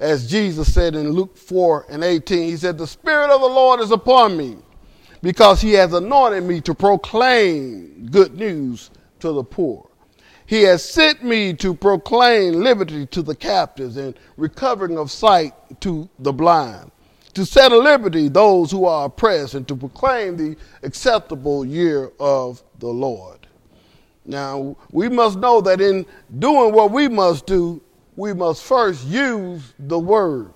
As 0.00 0.28
Jesus 0.28 0.72
said 0.72 0.94
in 0.94 1.10
Luke 1.12 1.36
4 1.36 1.86
and 1.88 2.02
18, 2.02 2.48
he 2.48 2.56
said, 2.56 2.76
The 2.76 2.86
Spirit 2.86 3.30
of 3.30 3.40
the 3.40 3.46
Lord 3.46 3.80
is 3.80 3.92
upon 3.92 4.36
me 4.36 4.56
because 5.22 5.60
he 5.60 5.72
has 5.74 5.92
anointed 5.92 6.42
me 6.42 6.60
to 6.62 6.74
proclaim 6.74 8.08
good 8.10 8.34
news 8.34 8.90
to 9.20 9.32
the 9.32 9.44
poor. 9.44 9.88
He 10.44 10.62
has 10.62 10.84
sent 10.84 11.22
me 11.22 11.54
to 11.54 11.72
proclaim 11.72 12.54
liberty 12.54 13.06
to 13.06 13.22
the 13.22 13.34
captives 13.34 13.96
and 13.96 14.18
recovering 14.36 14.98
of 14.98 15.10
sight 15.10 15.54
to 15.80 16.08
the 16.18 16.32
blind, 16.32 16.90
to 17.34 17.46
set 17.46 17.72
at 17.72 17.78
liberty 17.78 18.28
those 18.28 18.70
who 18.70 18.84
are 18.84 19.06
oppressed, 19.06 19.54
and 19.54 19.66
to 19.68 19.76
proclaim 19.76 20.36
the 20.36 20.56
acceptable 20.82 21.64
year 21.64 22.10
of 22.18 22.62
the 22.80 22.88
Lord. 22.88 23.41
Now, 24.24 24.76
we 24.90 25.08
must 25.08 25.38
know 25.38 25.60
that 25.62 25.80
in 25.80 26.06
doing 26.38 26.72
what 26.72 26.90
we 26.92 27.08
must 27.08 27.46
do, 27.46 27.82
we 28.16 28.32
must 28.32 28.62
first 28.62 29.04
use 29.06 29.74
the 29.78 29.98
word. 29.98 30.52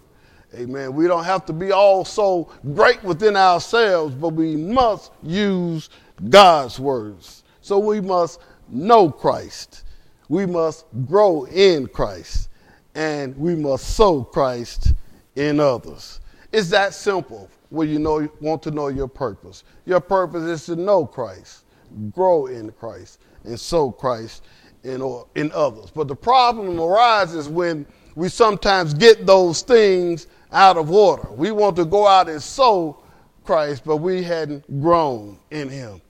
Amen. 0.55 0.95
We 0.95 1.07
don't 1.07 1.25
have 1.25 1.45
to 1.47 1.53
be 1.53 1.73
all 1.73 2.05
so 2.05 2.51
great 2.75 3.03
within 3.03 3.37
ourselves, 3.37 4.15
but 4.15 4.31
we 4.31 4.57
must 4.57 5.13
use 5.23 5.91
God's 6.29 6.79
words. 6.79 7.45
So 7.61 7.79
we 7.79 8.01
must 8.01 8.41
know 8.69 9.11
Christ. 9.11 9.85
We 10.29 10.47
must 10.47 10.87
grow 11.07 11.45
in 11.45 11.89
Christ. 11.89 12.49
And 12.95 13.37
we 13.37 13.55
must 13.55 13.97
sow 13.97 14.23
Christ 14.23 14.95
in 15.35 15.61
others. 15.61 16.21
It's 16.53 16.71
that 16.71 16.95
simple 16.95 17.51
when 17.69 17.89
you 17.89 17.99
know 17.99 18.29
want 18.41 18.63
to 18.63 18.71
know 18.71 18.89
your 18.89 19.09
purpose. 19.09 19.65
Your 19.85 20.01
purpose 20.01 20.45
is 20.45 20.67
to 20.67 20.77
know 20.77 21.05
Christ, 21.05 21.65
grow 22.13 22.47
in 22.47 22.71
Christ, 22.73 23.21
and 23.47 23.59
sow 23.59 23.91
Christ 23.91 24.43
in, 24.85 25.01
or, 25.01 25.27
in 25.35 25.51
others. 25.53 25.91
But 25.95 26.09
the 26.09 26.17
problem 26.17 26.81
arises 26.81 27.49
when 27.49 27.87
we 28.15 28.29
sometimes 28.29 28.95
get 28.95 29.27
those 29.27 29.63
things 29.63 30.27
out 30.53 30.77
of 30.77 30.91
order. 30.91 31.29
We 31.33 31.51
want 31.51 31.77
to 31.77 31.85
go 31.85 32.07
out 32.07 32.29
and 32.29 32.43
sow 32.43 33.03
Christ, 33.45 33.83
but 33.85 33.99
we 33.99 34.23
hadn't 34.23 34.81
grown 34.81 35.39
in 35.51 35.69
him. 35.69 36.01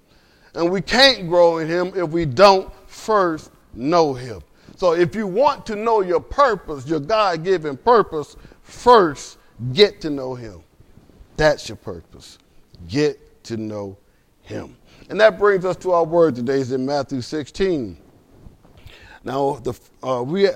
And 0.54 0.70
we 0.70 0.80
can't 0.80 1.28
grow 1.28 1.58
in 1.58 1.68
him 1.68 1.92
if 1.94 2.08
we 2.08 2.24
don't 2.24 2.72
first 2.86 3.50
know 3.74 4.14
him. 4.14 4.40
So 4.76 4.92
if 4.92 5.14
you 5.14 5.26
want 5.26 5.66
to 5.66 5.76
know 5.76 6.00
your 6.00 6.20
purpose, 6.20 6.86
your 6.86 7.00
God 7.00 7.44
given 7.44 7.76
purpose, 7.76 8.36
first 8.62 9.38
get 9.72 10.00
to 10.02 10.10
know 10.10 10.34
him. 10.34 10.62
That's 11.36 11.68
your 11.68 11.76
purpose. 11.76 12.38
Get 12.88 13.44
to 13.44 13.56
know 13.56 13.98
him. 14.42 14.76
And 15.08 15.20
that 15.20 15.38
brings 15.38 15.64
us 15.64 15.76
to 15.78 15.92
our 15.92 16.04
word 16.04 16.34
today 16.34 16.58
is 16.58 16.72
in 16.72 16.84
Matthew 16.84 17.20
16. 17.20 17.96
Now, 19.24 19.54
the, 19.62 19.78
uh, 20.02 20.22
we, 20.22 20.48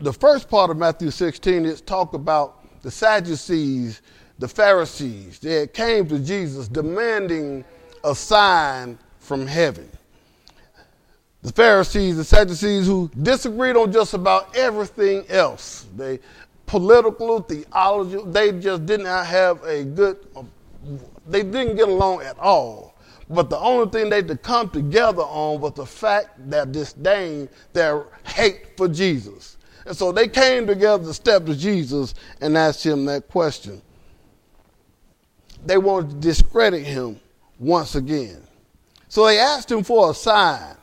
the 0.00 0.12
first 0.12 0.48
part 0.48 0.70
of 0.70 0.76
Matthew 0.76 1.10
16 1.10 1.64
is 1.64 1.80
talk 1.80 2.14
about 2.14 2.82
the 2.82 2.90
Sadducees, 2.90 4.02
the 4.38 4.48
Pharisees, 4.48 5.38
they 5.38 5.66
came 5.68 6.08
to 6.08 6.18
Jesus 6.18 6.68
demanding 6.68 7.64
a 8.02 8.14
sign 8.14 8.98
from 9.18 9.46
heaven. 9.46 9.88
The 11.42 11.52
Pharisees, 11.52 12.16
the 12.16 12.24
Sadducees, 12.24 12.86
who 12.86 13.10
disagreed 13.22 13.76
on 13.76 13.92
just 13.92 14.14
about 14.14 14.56
everything 14.56 15.24
else. 15.28 15.86
They 15.96 16.18
political, 16.66 17.40
theology, 17.40 18.18
they 18.26 18.52
just 18.52 18.86
did 18.86 19.00
not 19.00 19.26
have 19.26 19.62
a 19.64 19.84
good, 19.84 20.18
they 21.26 21.42
didn't 21.42 21.76
get 21.76 21.88
along 21.88 22.22
at 22.22 22.38
all. 22.38 22.93
But 23.28 23.48
the 23.50 23.58
only 23.58 23.90
thing 23.90 24.10
they 24.10 24.22
could 24.22 24.42
come 24.42 24.68
together 24.68 25.22
on 25.22 25.60
was 25.60 25.72
the 25.74 25.86
fact 25.86 26.50
that 26.50 26.72
disdain, 26.72 27.48
their 27.72 28.04
hate 28.24 28.76
for 28.76 28.88
Jesus. 28.88 29.56
And 29.86 29.96
so 29.96 30.12
they 30.12 30.28
came 30.28 30.66
together 30.66 31.04
to 31.04 31.14
step 31.14 31.46
to 31.46 31.54
Jesus 31.54 32.14
and 32.40 32.56
ask 32.56 32.84
him 32.84 33.04
that 33.06 33.28
question. 33.28 33.80
They 35.64 35.78
wanted 35.78 36.10
to 36.10 36.16
discredit 36.16 36.84
him 36.84 37.20
once 37.58 37.94
again. 37.94 38.42
So 39.08 39.26
they 39.26 39.38
asked 39.38 39.70
him 39.70 39.82
for 39.82 40.10
a 40.10 40.14
sign. 40.14 40.76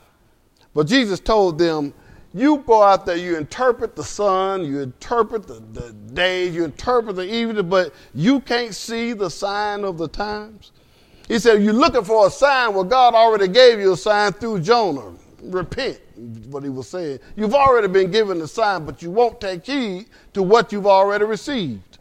But 0.74 0.86
Jesus 0.86 1.20
told 1.20 1.58
them, 1.58 1.92
You 2.32 2.58
go 2.58 2.82
out 2.82 3.06
there, 3.06 3.16
you 3.16 3.36
interpret 3.36 3.94
the 3.94 4.04
sun, 4.04 4.64
you 4.64 4.80
interpret 4.80 5.46
the, 5.46 5.62
the 5.72 5.92
days, 5.92 6.54
you 6.54 6.64
interpret 6.64 7.16
the 7.16 7.32
evening, 7.32 7.68
but 7.68 7.92
you 8.14 8.40
can't 8.40 8.74
see 8.74 9.12
the 9.12 9.28
sign 9.28 9.84
of 9.84 9.98
the 9.98 10.08
times. 10.08 10.72
He 11.32 11.38
said, 11.38 11.62
You're 11.62 11.72
looking 11.72 12.04
for 12.04 12.26
a 12.26 12.30
sign. 12.30 12.74
Well, 12.74 12.84
God 12.84 13.14
already 13.14 13.48
gave 13.48 13.80
you 13.80 13.94
a 13.94 13.96
sign 13.96 14.32
through 14.32 14.60
Jonah. 14.60 15.14
Repent 15.42 15.98
what 16.50 16.62
he 16.62 16.68
was 16.68 16.88
saying. 16.88 17.20
You've 17.36 17.54
already 17.54 17.88
been 17.88 18.10
given 18.10 18.38
the 18.38 18.46
sign, 18.46 18.84
but 18.84 19.00
you 19.00 19.10
won't 19.10 19.40
take 19.40 19.64
heed 19.64 20.08
to 20.34 20.42
what 20.42 20.72
you've 20.72 20.86
already 20.86 21.24
received. 21.24 21.96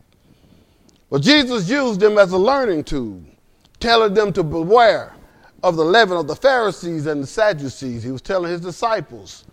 Well, 1.09 1.21
Jesus 1.21 1.69
used 1.69 2.01
them 2.01 2.17
as 2.17 2.33
a 2.33 2.37
learning 2.37 2.83
tool, 2.83 3.21
telling 3.79 4.13
them 4.13 4.33
to 4.33 4.43
beware 4.43 5.13
of 5.63 5.77
the 5.77 5.85
leaven 5.85 6.17
of 6.17 6.27
the 6.27 6.35
Pharisees 6.35 7.05
and 7.05 7.23
the 7.23 7.27
Sadducees. 7.27 8.03
He 8.03 8.11
was 8.11 8.21
telling 8.21 8.51
his 8.51 8.59
disciples, 8.59 9.45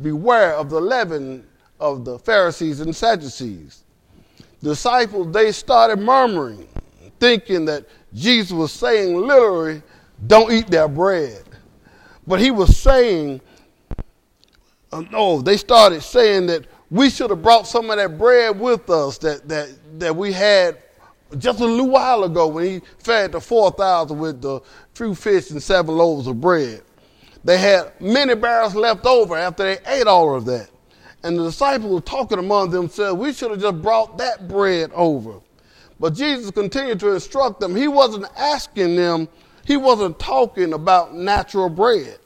beware 0.00 0.54
of 0.54 0.70
the 0.70 0.80
leaven 0.80 1.46
of 1.78 2.06
the 2.06 2.18
Pharisees 2.18 2.80
and 2.80 2.96
Sadducees. 2.96 3.84
The 4.62 4.70
disciples, 4.70 5.30
they 5.30 5.52
started 5.52 5.98
murmuring, 5.98 6.66
thinking 7.18 7.66
that 7.66 7.84
Jesus 8.14 8.52
was 8.52 8.72
saying 8.72 9.16
literally, 9.16 9.82
don't 10.26 10.52
eat 10.52 10.66
their 10.68 10.88
bread. 10.88 11.42
But 12.26 12.40
he 12.40 12.50
was 12.50 12.76
saying 12.76 13.40
uh, 14.92 15.02
no, 15.12 15.40
they 15.40 15.56
started 15.56 16.02
saying 16.02 16.46
that 16.46 16.66
we 16.90 17.10
should 17.10 17.30
have 17.30 17.42
brought 17.42 17.66
some 17.66 17.90
of 17.90 17.96
that 17.96 18.18
bread 18.18 18.58
with 18.58 18.90
us 18.90 19.18
that, 19.18 19.48
that, 19.48 19.72
that 20.00 20.14
we 20.14 20.32
had 20.32 20.78
just 21.38 21.60
a 21.60 21.64
little 21.64 21.88
while 21.88 22.24
ago 22.24 22.48
when 22.48 22.64
he 22.64 22.80
fed 22.98 23.32
the 23.32 23.40
4,000 23.40 24.18
with 24.18 24.42
the 24.42 24.60
few 24.94 25.14
fish 25.14 25.50
and 25.50 25.62
seven 25.62 25.94
loaves 25.96 26.26
of 26.26 26.40
bread. 26.40 26.82
They 27.44 27.56
had 27.56 27.92
many 28.00 28.34
barrels 28.34 28.74
left 28.74 29.06
over 29.06 29.36
after 29.36 29.62
they 29.62 29.78
ate 29.86 30.08
all 30.08 30.34
of 30.34 30.44
that. 30.46 30.68
And 31.22 31.38
the 31.38 31.44
disciples 31.44 31.92
were 31.92 32.00
talking 32.00 32.38
among 32.38 32.70
themselves, 32.70 33.20
we 33.20 33.32
should 33.32 33.52
have 33.52 33.60
just 33.60 33.80
brought 33.80 34.18
that 34.18 34.48
bread 34.48 34.90
over. 34.92 35.40
But 36.00 36.14
Jesus 36.14 36.50
continued 36.50 36.98
to 37.00 37.12
instruct 37.12 37.60
them. 37.60 37.76
He 37.76 37.86
wasn't 37.86 38.24
asking 38.36 38.96
them, 38.96 39.28
he 39.66 39.76
wasn't 39.76 40.18
talking 40.18 40.72
about 40.72 41.14
natural 41.14 41.68
bread. 41.68 42.18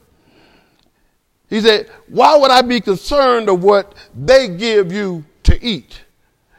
He 1.49 1.59
said, 1.59 1.89
Why 2.07 2.37
would 2.37 2.51
I 2.51 2.61
be 2.61 2.79
concerned 2.79 3.49
of 3.49 3.61
what 3.63 3.93
they 4.15 4.47
give 4.47 4.93
you 4.93 5.25
to 5.43 5.63
eat? 5.63 6.01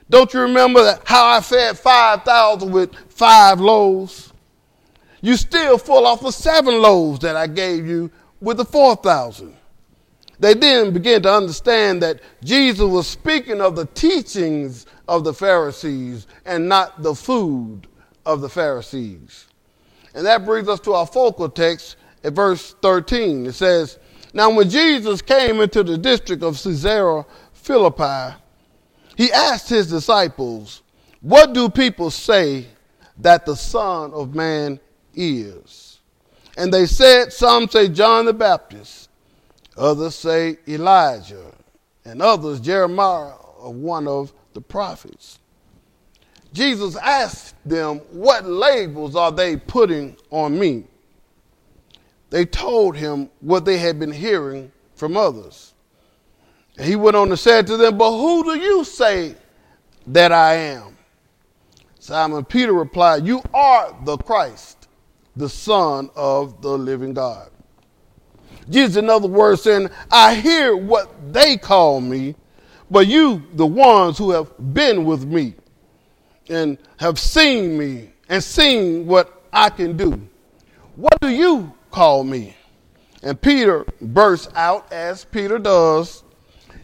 Don't 0.08 0.32
you 0.32 0.40
remember 0.40 0.84
that 0.84 1.02
how 1.04 1.26
I 1.26 1.40
fed 1.40 1.78
5,000 1.78 2.70
with 2.70 2.94
five 3.08 3.60
loaves? 3.60 4.32
You 5.22 5.36
still 5.36 5.78
full 5.78 6.06
off 6.06 6.24
of 6.24 6.34
seven 6.34 6.80
loaves 6.80 7.20
that 7.20 7.34
I 7.34 7.46
gave 7.46 7.86
you 7.86 8.10
with 8.40 8.58
the 8.58 8.64
4,000. 8.64 9.56
They 10.38 10.54
then 10.54 10.92
began 10.92 11.22
to 11.22 11.32
understand 11.32 12.02
that 12.02 12.20
Jesus 12.44 12.84
was 12.84 13.08
speaking 13.08 13.60
of 13.60 13.74
the 13.74 13.86
teachings 13.86 14.86
of 15.08 15.24
the 15.24 15.34
Pharisees 15.34 16.26
and 16.44 16.68
not 16.68 17.02
the 17.02 17.14
food 17.14 17.86
of 18.24 18.40
the 18.40 18.48
Pharisees. 18.48 19.46
And 20.14 20.26
that 20.26 20.44
brings 20.44 20.68
us 20.68 20.80
to 20.80 20.94
our 20.94 21.06
focal 21.06 21.48
text 21.48 21.96
at 22.24 22.32
verse 22.32 22.74
13. 22.82 23.46
It 23.46 23.52
says, 23.52 23.98
now, 24.36 24.50
when 24.50 24.68
Jesus 24.68 25.22
came 25.22 25.62
into 25.62 25.82
the 25.82 25.96
district 25.96 26.42
of 26.42 26.62
Caesarea 26.62 27.24
Philippi, 27.54 28.36
he 29.16 29.32
asked 29.32 29.70
his 29.70 29.88
disciples, 29.88 30.82
What 31.22 31.54
do 31.54 31.70
people 31.70 32.10
say 32.10 32.66
that 33.16 33.46
the 33.46 33.56
Son 33.56 34.12
of 34.12 34.34
Man 34.34 34.78
is? 35.14 36.00
And 36.58 36.70
they 36.70 36.84
said, 36.84 37.32
Some 37.32 37.66
say 37.66 37.88
John 37.88 38.26
the 38.26 38.34
Baptist, 38.34 39.08
others 39.74 40.16
say 40.16 40.58
Elijah, 40.68 41.54
and 42.04 42.20
others 42.20 42.60
Jeremiah 42.60 43.32
or 43.58 43.72
one 43.72 44.06
of 44.06 44.34
the 44.56 44.60
prophets. 44.60 45.38
Jesus 46.52 46.96
asked 46.96 47.54
them, 47.64 47.98
What 48.10 48.44
labels 48.44 49.14
are 49.14 49.30
they 49.30 49.56
putting 49.56 50.16
on 50.30 50.58
me? 50.58 50.84
they 52.30 52.44
told 52.44 52.96
him 52.96 53.30
what 53.40 53.64
they 53.64 53.78
had 53.78 53.98
been 53.98 54.12
hearing 54.12 54.72
from 54.94 55.16
others. 55.16 55.74
And 56.76 56.86
he 56.86 56.96
went 56.96 57.16
on 57.16 57.28
to 57.28 57.36
say 57.36 57.62
to 57.62 57.76
them, 57.76 57.96
But 57.96 58.10
who 58.10 58.44
do 58.44 58.58
you 58.58 58.84
say 58.84 59.34
that 60.08 60.32
I 60.32 60.54
am? 60.54 60.96
Simon 61.98 62.44
Peter 62.44 62.72
replied, 62.72 63.26
You 63.26 63.42
are 63.54 63.96
the 64.04 64.16
Christ, 64.18 64.88
the 65.34 65.48
Son 65.48 66.10
of 66.14 66.60
the 66.62 66.76
living 66.76 67.14
God. 67.14 67.50
Jesus, 68.68 68.96
in 68.96 69.08
other 69.08 69.28
words, 69.28 69.62
saying, 69.62 69.88
I 70.10 70.34
hear 70.34 70.76
what 70.76 71.32
they 71.32 71.56
call 71.56 72.00
me, 72.00 72.34
but 72.90 73.06
you, 73.06 73.42
the 73.54 73.66
ones 73.66 74.18
who 74.18 74.30
have 74.30 74.52
been 74.74 75.04
with 75.04 75.24
me 75.24 75.54
and 76.48 76.78
have 76.98 77.18
seen 77.18 77.76
me 77.76 78.10
and 78.28 78.42
seen 78.42 79.06
what 79.06 79.42
I 79.52 79.70
can 79.70 79.96
do, 79.96 80.20
what 80.94 81.20
do 81.20 81.28
you 81.28 81.72
call 81.90 82.24
me. 82.24 82.54
And 83.22 83.40
Peter 83.40 83.84
bursts 84.00 84.52
out, 84.54 84.92
as 84.92 85.24
Peter 85.24 85.58
does, 85.58 86.22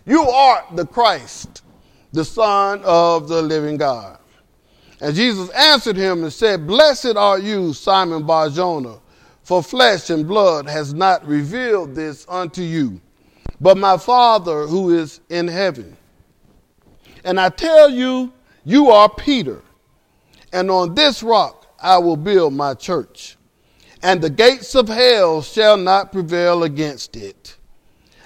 You 0.07 0.23
are 0.23 0.65
the 0.73 0.87
Christ, 0.87 1.63
the 2.13 2.25
Son 2.25 2.81
of 2.85 3.29
the 3.29 3.43
living 3.43 3.77
God. 3.77 4.19
And 5.01 5.15
Jesus 5.15 5.51
answered 5.51 5.97
him 5.97 6.23
and 6.23 6.33
said, 6.33 6.67
Blessed 6.67 7.17
are 7.17 7.39
you, 7.39 7.73
Simon 7.73 8.25
Barjona, 8.25 8.99
for 9.43 9.63
flesh 9.63 10.11
and 10.11 10.27
blood 10.27 10.69
has 10.69 10.95
not 10.95 11.27
revealed 11.27 11.95
this 11.95 12.25
unto 12.29 12.63
you, 12.63 13.01
but 13.63 13.79
my 13.79 13.97
Father 13.97 14.67
who 14.67 14.91
is 14.91 15.21
in 15.31 15.49
heaven. 15.49 15.97
And 17.25 17.41
I 17.41 17.49
tell 17.49 17.89
you, 17.89 18.33
you 18.65 18.91
are 18.91 19.09
Peter, 19.09 19.63
and 20.53 20.71
on 20.71 20.95
this 20.95 21.23
rock 21.23 21.75
I 21.81 21.97
will 21.97 22.17
build 22.17 22.53
my 22.53 22.75
church 22.75 23.39
and 24.03 24.21
the 24.21 24.31
gates 24.31 24.75
of 24.75 24.89
hell 24.89 25.43
shall 25.43 25.77
not 25.77 26.13
prevail 26.13 26.65
against 26.65 27.17
it. 27.17 27.57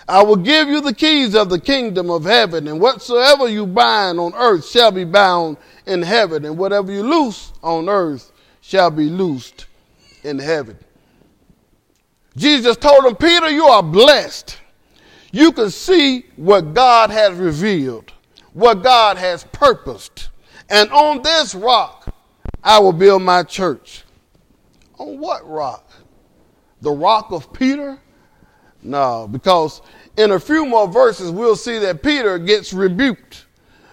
I 0.08 0.22
will 0.22 0.36
give 0.36 0.68
you 0.68 0.80
the 0.80 0.94
keys 0.94 1.34
of 1.34 1.50
the 1.50 1.60
kingdom 1.60 2.10
of 2.10 2.24
heaven, 2.24 2.68
and 2.68 2.80
whatsoever 2.80 3.48
you 3.48 3.66
bind 3.66 4.18
on 4.18 4.32
earth 4.34 4.66
shall 4.66 4.92
be 4.92 5.04
bound 5.04 5.56
in 5.84 6.02
heaven, 6.02 6.44
and 6.44 6.56
whatever 6.56 6.92
you 6.92 7.02
loose 7.02 7.52
on 7.62 7.88
earth 7.88 8.32
shall 8.60 8.90
be 8.90 9.10
loosed 9.10 9.66
in 10.22 10.38
heaven. 10.38 10.78
Jesus 12.36 12.76
told 12.76 13.04
him, 13.04 13.16
Peter, 13.16 13.50
you 13.50 13.64
are 13.64 13.82
blessed. 13.82 14.58
You 15.36 15.52
can 15.52 15.70
see 15.70 16.24
what 16.36 16.72
God 16.72 17.10
has 17.10 17.36
revealed, 17.36 18.10
what 18.54 18.82
God 18.82 19.18
has 19.18 19.44
purposed. 19.44 20.30
And 20.70 20.90
on 20.90 21.20
this 21.20 21.54
rock, 21.54 22.08
I 22.64 22.78
will 22.78 22.94
build 22.94 23.20
my 23.20 23.42
church. 23.42 24.04
On 24.98 25.18
what 25.18 25.46
rock? 25.46 25.90
The 26.80 26.90
rock 26.90 27.32
of 27.32 27.52
Peter? 27.52 27.98
No, 28.82 29.28
because 29.30 29.82
in 30.16 30.30
a 30.30 30.40
few 30.40 30.64
more 30.64 30.88
verses, 30.88 31.30
we'll 31.30 31.54
see 31.54 31.76
that 31.80 32.02
Peter 32.02 32.38
gets 32.38 32.72
rebuked. 32.72 33.44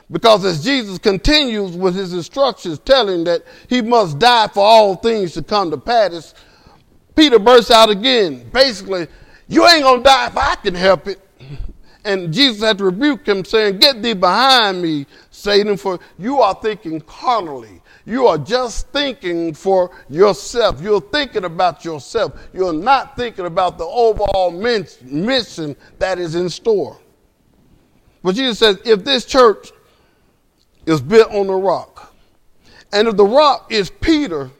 Because 0.09 0.45
as 0.45 0.63
Jesus 0.63 0.97
continues 0.97 1.75
with 1.75 1.93
his 1.93 2.13
instructions, 2.13 2.79
telling 2.79 3.25
that 3.25 3.43
he 3.67 3.81
must 3.81 4.17
die 4.17 4.47
for 4.47 4.63
all 4.63 4.95
things 4.95 5.33
to 5.33 5.43
come 5.43 5.71
to 5.71 5.77
pass, 5.77 6.35
Peter 7.17 7.37
bursts 7.37 7.69
out 7.69 7.89
again. 7.89 8.49
Basically, 8.53 9.07
you 9.49 9.67
ain't 9.67 9.83
to 9.83 10.01
die 10.01 10.27
if 10.27 10.37
I 10.37 10.55
can 10.55 10.73
help 10.73 11.07
it. 11.07 11.19
And 12.05 12.33
Jesus 12.33 12.61
had 12.61 12.77
to 12.79 12.85
rebuke 12.85 13.25
him, 13.25 13.45
saying, 13.45 13.77
Get 13.77 14.01
thee 14.01 14.13
behind 14.13 14.81
me, 14.81 15.05
Satan, 15.31 15.77
for 15.77 15.99
you 16.19 16.41
are 16.41 16.53
thinking 16.55 16.99
carnally. 17.01 17.81
You 18.05 18.27
are 18.27 18.37
just 18.37 18.89
thinking 18.89 19.53
for 19.53 19.91
yourself. 20.09 20.81
You're 20.81 20.99
thinking 20.99 21.45
about 21.45 21.85
yourself. 21.85 22.33
You're 22.53 22.73
not 22.73 23.15
thinking 23.15 23.45
about 23.45 23.77
the 23.77 23.85
overall 23.85 24.51
mission 24.51 25.75
that 25.99 26.19
is 26.19 26.35
in 26.35 26.49
store. 26.49 26.99
But 28.21 28.35
Jesus 28.35 28.59
says, 28.59 28.79
if 28.85 29.03
this 29.03 29.25
church 29.25 29.71
is 30.85 31.01
built 31.01 31.31
on 31.31 31.47
the 31.47 31.53
rock, 31.53 32.13
and 32.91 33.07
if 33.07 33.15
the 33.17 33.25
rock 33.25 33.71
is 33.71 33.89
Peter, 33.89 34.51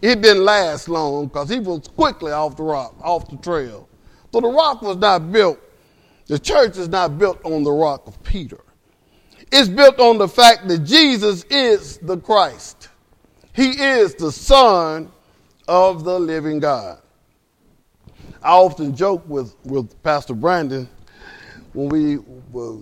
it 0.00 0.20
didn't 0.20 0.44
last 0.44 0.88
long 0.88 1.26
because 1.26 1.48
he 1.48 1.58
was 1.58 1.88
quickly 1.88 2.32
off 2.32 2.56
the 2.56 2.62
rock, 2.62 2.94
off 3.00 3.28
the 3.28 3.36
trail. 3.36 3.88
So 4.32 4.40
the 4.40 4.48
rock 4.48 4.82
was 4.82 4.96
not 4.96 5.30
built, 5.30 5.58
the 6.26 6.38
church 6.38 6.78
is 6.78 6.88
not 6.88 7.18
built 7.18 7.44
on 7.44 7.62
the 7.62 7.72
rock 7.72 8.06
of 8.06 8.22
Peter. 8.22 8.60
It's 9.52 9.68
built 9.68 10.00
on 10.00 10.18
the 10.18 10.28
fact 10.28 10.68
that 10.68 10.80
Jesus 10.80 11.44
is 11.44 11.98
the 11.98 12.16
Christ. 12.16 12.88
He 13.52 13.70
is 13.70 14.14
the 14.14 14.32
Son 14.32 15.10
of 15.68 16.04
the 16.04 16.18
living 16.18 16.60
God. 16.60 16.98
I 18.42 18.52
often 18.52 18.94
joke 18.94 19.22
with, 19.28 19.54
with 19.64 20.02
Pastor 20.02 20.34
Brandon 20.34 20.88
when 21.74 21.88
we 21.88 22.18
were 22.52 22.78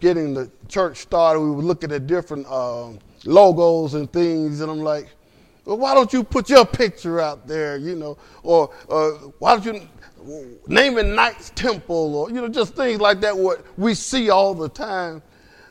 getting 0.00 0.34
the 0.34 0.50
church 0.68 0.98
started, 0.98 1.40
we 1.40 1.50
were 1.50 1.62
looking 1.62 1.90
at 1.92 2.06
different 2.06 2.46
uh, 2.48 2.90
logos 3.24 3.94
and 3.94 4.12
things, 4.12 4.60
and 4.60 4.70
I'm 4.70 4.80
like, 4.80 5.08
well, 5.64 5.78
why 5.78 5.94
don't 5.94 6.12
you 6.12 6.22
put 6.22 6.50
your 6.50 6.66
picture 6.66 7.20
out 7.20 7.46
there, 7.46 7.78
you 7.78 7.94
know, 7.94 8.18
or 8.42 8.70
uh, 8.90 9.10
why 9.38 9.56
don't 9.56 9.64
you 9.64 9.88
name 10.66 10.98
it 10.98 11.06
Knights 11.06 11.52
Temple, 11.54 12.14
or, 12.14 12.28
you 12.30 12.36
know, 12.36 12.48
just 12.48 12.74
things 12.74 13.00
like 13.00 13.20
that, 13.20 13.36
what 13.36 13.64
we 13.78 13.94
see 13.94 14.30
all 14.30 14.54
the 14.54 14.68
time. 14.68 15.22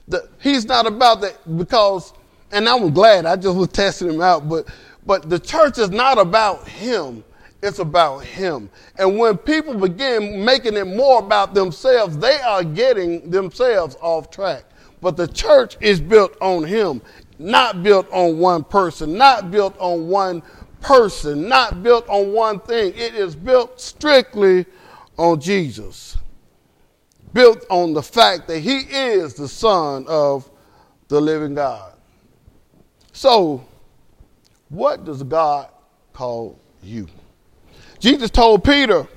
The, 0.08 0.30
he's 0.42 0.66
not 0.66 0.86
about 0.86 1.22
that 1.22 1.58
because, 1.58 2.14
and 2.52 2.68
I'm 2.68 2.94
glad 2.94 3.26
I 3.26 3.36
just 3.36 3.56
was 3.56 3.70
testing 3.70 4.10
him 4.10 4.22
out, 4.22 4.50
but, 4.50 4.68
but 5.06 5.30
the 5.30 5.40
church 5.40 5.78
is 5.78 5.90
not 5.90 6.18
about 6.18 6.68
him. 6.68 7.24
It's 7.62 7.80
about 7.80 8.26
him. 8.26 8.70
And 8.98 9.18
when 9.18 9.38
people 9.38 9.74
begin 9.74 10.44
making 10.44 10.76
it 10.76 10.86
more 10.86 11.20
about 11.20 11.54
themselves, 11.54 12.18
they 12.18 12.42
are 12.42 12.64
getting 12.64 13.30
themselves 13.30 13.96
off 14.02 14.30
track. 14.30 14.66
But 15.02 15.16
the 15.18 15.28
church 15.28 15.78
is 15.80 16.02
built 16.02 16.36
on 16.42 16.64
him 16.64 17.02
not 17.40 17.84
built 17.84 18.08
on 18.12 18.40
one 18.40 18.64
person, 18.64 19.18
not 19.18 19.52
built 19.52 19.76
on 19.80 20.08
one 20.08 20.42
person, 20.84 21.48
not 21.48 21.82
built 21.82 22.08
on 22.08 22.32
one 22.32 22.60
thing. 22.60 22.94
It 22.96 23.16
is 23.16 23.36
built 23.36 23.82
strictly 23.82 24.66
on 25.18 25.40
Jesus. 25.40 26.18
Built 27.34 27.66
on 27.70 27.94
the 27.94 28.04
fact 28.04 28.48
that 28.48 28.60
he 28.60 28.80
is 28.80 29.34
the 29.34 29.48
Son 29.48 30.06
of 30.08 30.50
the 31.08 31.20
living 31.20 31.56
God. 31.56 31.94
So, 33.12 33.66
what 34.70 35.06
does 35.06 35.24
God 35.24 35.70
call 36.14 36.60
you? 36.84 37.08
Jesus 38.00 38.30
told 38.30 38.64
Peter, 38.64 39.08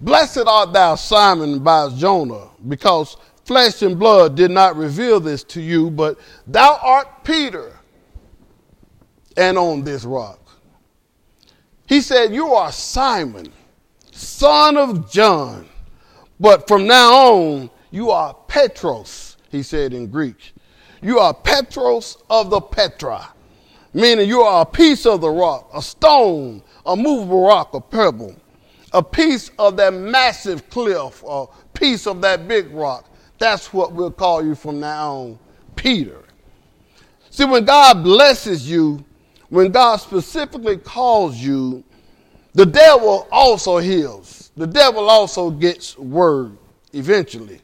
Blessed 0.00 0.44
art 0.46 0.72
thou, 0.72 0.96
Simon 0.96 1.60
Barjona, 1.60 2.48
because 2.68 3.16
flesh 3.44 3.82
and 3.82 3.98
blood 3.98 4.34
did 4.34 4.50
not 4.50 4.76
reveal 4.76 5.20
this 5.20 5.44
to 5.44 5.60
you, 5.60 5.90
but 5.90 6.18
thou 6.46 6.78
art 6.82 7.24
Peter, 7.24 7.78
and 9.36 9.56
on 9.56 9.84
this 9.84 10.04
rock. 10.04 10.43
He 11.86 12.00
said, 12.00 12.34
You 12.34 12.54
are 12.54 12.72
Simon, 12.72 13.52
son 14.10 14.76
of 14.76 15.10
John, 15.10 15.66
but 16.40 16.66
from 16.66 16.86
now 16.86 17.12
on, 17.12 17.70
you 17.90 18.10
are 18.10 18.34
Petros, 18.48 19.36
he 19.50 19.62
said 19.62 19.92
in 19.92 20.08
Greek. 20.08 20.52
You 21.02 21.18
are 21.18 21.34
Petros 21.34 22.18
of 22.30 22.50
the 22.50 22.60
Petra, 22.60 23.28
meaning 23.92 24.28
you 24.28 24.40
are 24.40 24.62
a 24.62 24.66
piece 24.66 25.04
of 25.04 25.20
the 25.20 25.28
rock, 25.28 25.68
a 25.74 25.82
stone, 25.82 26.62
a 26.86 26.96
movable 26.96 27.46
rock, 27.46 27.74
a 27.74 27.80
pebble, 27.80 28.34
a 28.92 29.02
piece 29.02 29.50
of 29.58 29.76
that 29.76 29.92
massive 29.92 30.68
cliff, 30.70 31.22
a 31.28 31.46
piece 31.74 32.06
of 32.06 32.22
that 32.22 32.48
big 32.48 32.70
rock. 32.70 33.08
That's 33.38 33.72
what 33.72 33.92
we'll 33.92 34.10
call 34.10 34.44
you 34.44 34.54
from 34.54 34.80
now 34.80 35.12
on, 35.12 35.38
Peter. 35.76 36.22
See, 37.30 37.44
when 37.44 37.64
God 37.64 38.02
blesses 38.02 38.70
you, 38.70 39.04
when 39.54 39.70
God 39.70 39.96
specifically 39.96 40.76
calls 40.76 41.36
you, 41.36 41.84
the 42.54 42.66
devil 42.66 43.28
also 43.30 43.78
heals. 43.78 44.50
The 44.56 44.66
devil 44.66 45.08
also 45.08 45.48
gets 45.48 45.96
word 45.96 46.58
eventually. 46.92 47.60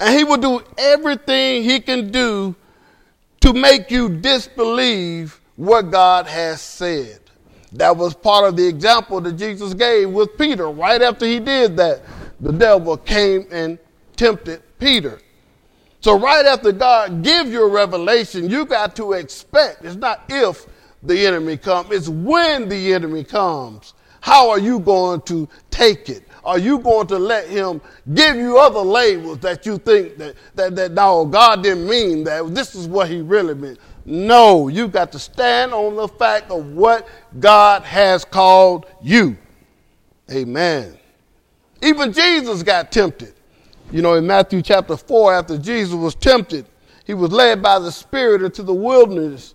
And 0.00 0.16
he 0.16 0.22
will 0.22 0.36
do 0.36 0.62
everything 0.78 1.64
he 1.64 1.80
can 1.80 2.12
do 2.12 2.54
to 3.40 3.52
make 3.52 3.90
you 3.90 4.08
disbelieve 4.08 5.40
what 5.56 5.90
God 5.90 6.26
has 6.28 6.60
said. 6.60 7.18
That 7.72 7.96
was 7.96 8.14
part 8.14 8.48
of 8.48 8.56
the 8.56 8.68
example 8.68 9.20
that 9.20 9.32
Jesus 9.32 9.74
gave 9.74 10.10
with 10.10 10.38
Peter. 10.38 10.70
Right 10.70 11.02
after 11.02 11.26
he 11.26 11.40
did 11.40 11.76
that, 11.78 12.02
the 12.38 12.52
devil 12.52 12.96
came 12.96 13.48
and 13.50 13.76
tempted 14.14 14.62
Peter. 14.78 15.20
So 16.00 16.16
right 16.16 16.46
after 16.46 16.70
God 16.70 17.24
gives 17.24 17.50
you 17.50 17.64
a 17.64 17.68
revelation, 17.68 18.48
you 18.48 18.66
got 18.66 18.94
to 18.96 19.14
expect. 19.14 19.84
It's 19.84 19.96
not 19.96 20.22
if 20.28 20.66
the 21.04 21.26
enemy 21.26 21.56
comes, 21.56 21.90
it's 21.90 22.08
when 22.08 22.68
the 22.68 22.92
enemy 22.92 23.24
comes. 23.24 23.94
How 24.20 24.48
are 24.48 24.58
you 24.58 24.78
going 24.78 25.20
to 25.22 25.46
take 25.70 26.08
it? 26.08 26.26
Are 26.44 26.58
you 26.58 26.78
going 26.78 27.06
to 27.08 27.18
let 27.18 27.46
him 27.46 27.80
give 28.14 28.36
you 28.36 28.58
other 28.58 28.80
labels 28.80 29.38
that 29.40 29.66
you 29.66 29.78
think 29.78 30.16
that, 30.16 30.34
that, 30.54 30.76
that 30.76 30.92
no, 30.92 31.26
God 31.26 31.62
didn't 31.62 31.86
mean 31.86 32.24
that. 32.24 32.54
This 32.54 32.74
is 32.74 32.86
what 32.88 33.08
he 33.08 33.20
really 33.20 33.54
meant. 33.54 33.78
No, 34.06 34.68
you've 34.68 34.92
got 34.92 35.12
to 35.12 35.18
stand 35.18 35.72
on 35.72 35.96
the 35.96 36.08
fact 36.08 36.50
of 36.50 36.72
what 36.72 37.08
God 37.38 37.82
has 37.82 38.24
called 38.24 38.86
you. 39.02 39.36
Amen. 40.30 40.98
Even 41.82 42.12
Jesus 42.12 42.62
got 42.62 42.92
tempted. 42.92 43.34
You 43.90 44.02
know, 44.02 44.14
in 44.14 44.26
Matthew 44.26 44.62
chapter 44.62 44.96
4, 44.96 45.34
after 45.34 45.58
Jesus 45.58 45.94
was 45.94 46.14
tempted, 46.14 46.66
he 47.04 47.12
was 47.12 47.30
led 47.30 47.62
by 47.62 47.78
the 47.78 47.92
Spirit 47.92 48.42
into 48.42 48.62
the 48.62 48.72
wilderness 48.74 49.54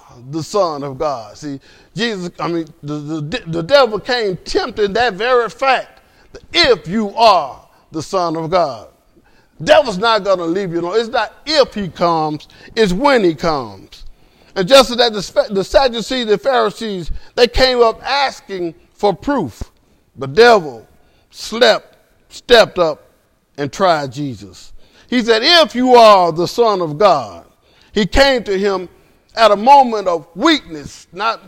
the 0.29 0.43
Son 0.43 0.83
of 0.83 0.97
God. 0.97 1.37
See, 1.37 1.59
Jesus, 1.95 2.31
I 2.39 2.47
mean, 2.47 2.67
the, 2.81 2.95
the, 2.95 3.43
the 3.47 3.63
devil 3.63 3.99
came 3.99 4.37
tempting 4.37 4.93
that 4.93 5.13
very 5.13 5.49
fact 5.49 6.01
that 6.33 6.43
if 6.53 6.87
you 6.87 7.09
are 7.15 7.67
the 7.91 8.01
Son 8.01 8.35
of 8.35 8.49
God. 8.49 8.87
Devil's 9.63 9.97
not 9.97 10.23
going 10.23 10.39
to 10.39 10.45
leave 10.45 10.71
you 10.71 10.79
alone. 10.79 10.99
It's 10.99 11.09
not 11.09 11.35
if 11.45 11.73
he 11.73 11.87
comes, 11.87 12.47
it's 12.75 12.93
when 12.93 13.23
he 13.23 13.35
comes. 13.35 14.05
And 14.55 14.67
just 14.67 14.91
as 14.91 14.97
that 14.97 15.13
the, 15.13 15.53
the 15.53 15.63
Sadducees, 15.63 16.25
the 16.25 16.37
Pharisees, 16.37 17.11
they 17.35 17.47
came 17.47 17.81
up 17.81 18.01
asking 18.03 18.75
for 18.93 19.13
proof. 19.15 19.71
The 20.15 20.27
devil 20.27 20.87
slept, 21.29 21.97
stepped 22.29 22.79
up 22.79 23.09
and 23.57 23.71
tried 23.71 24.11
Jesus. 24.11 24.73
He 25.09 25.21
said, 25.21 25.41
if 25.43 25.75
you 25.75 25.93
are 25.95 26.31
the 26.31 26.47
Son 26.47 26.81
of 26.81 26.97
God, 26.97 27.45
he 27.93 28.05
came 28.05 28.43
to 28.45 28.57
him 28.57 28.89
at 29.35 29.51
a 29.51 29.55
moment 29.55 30.07
of 30.07 30.27
weakness, 30.35 31.07
not 31.11 31.41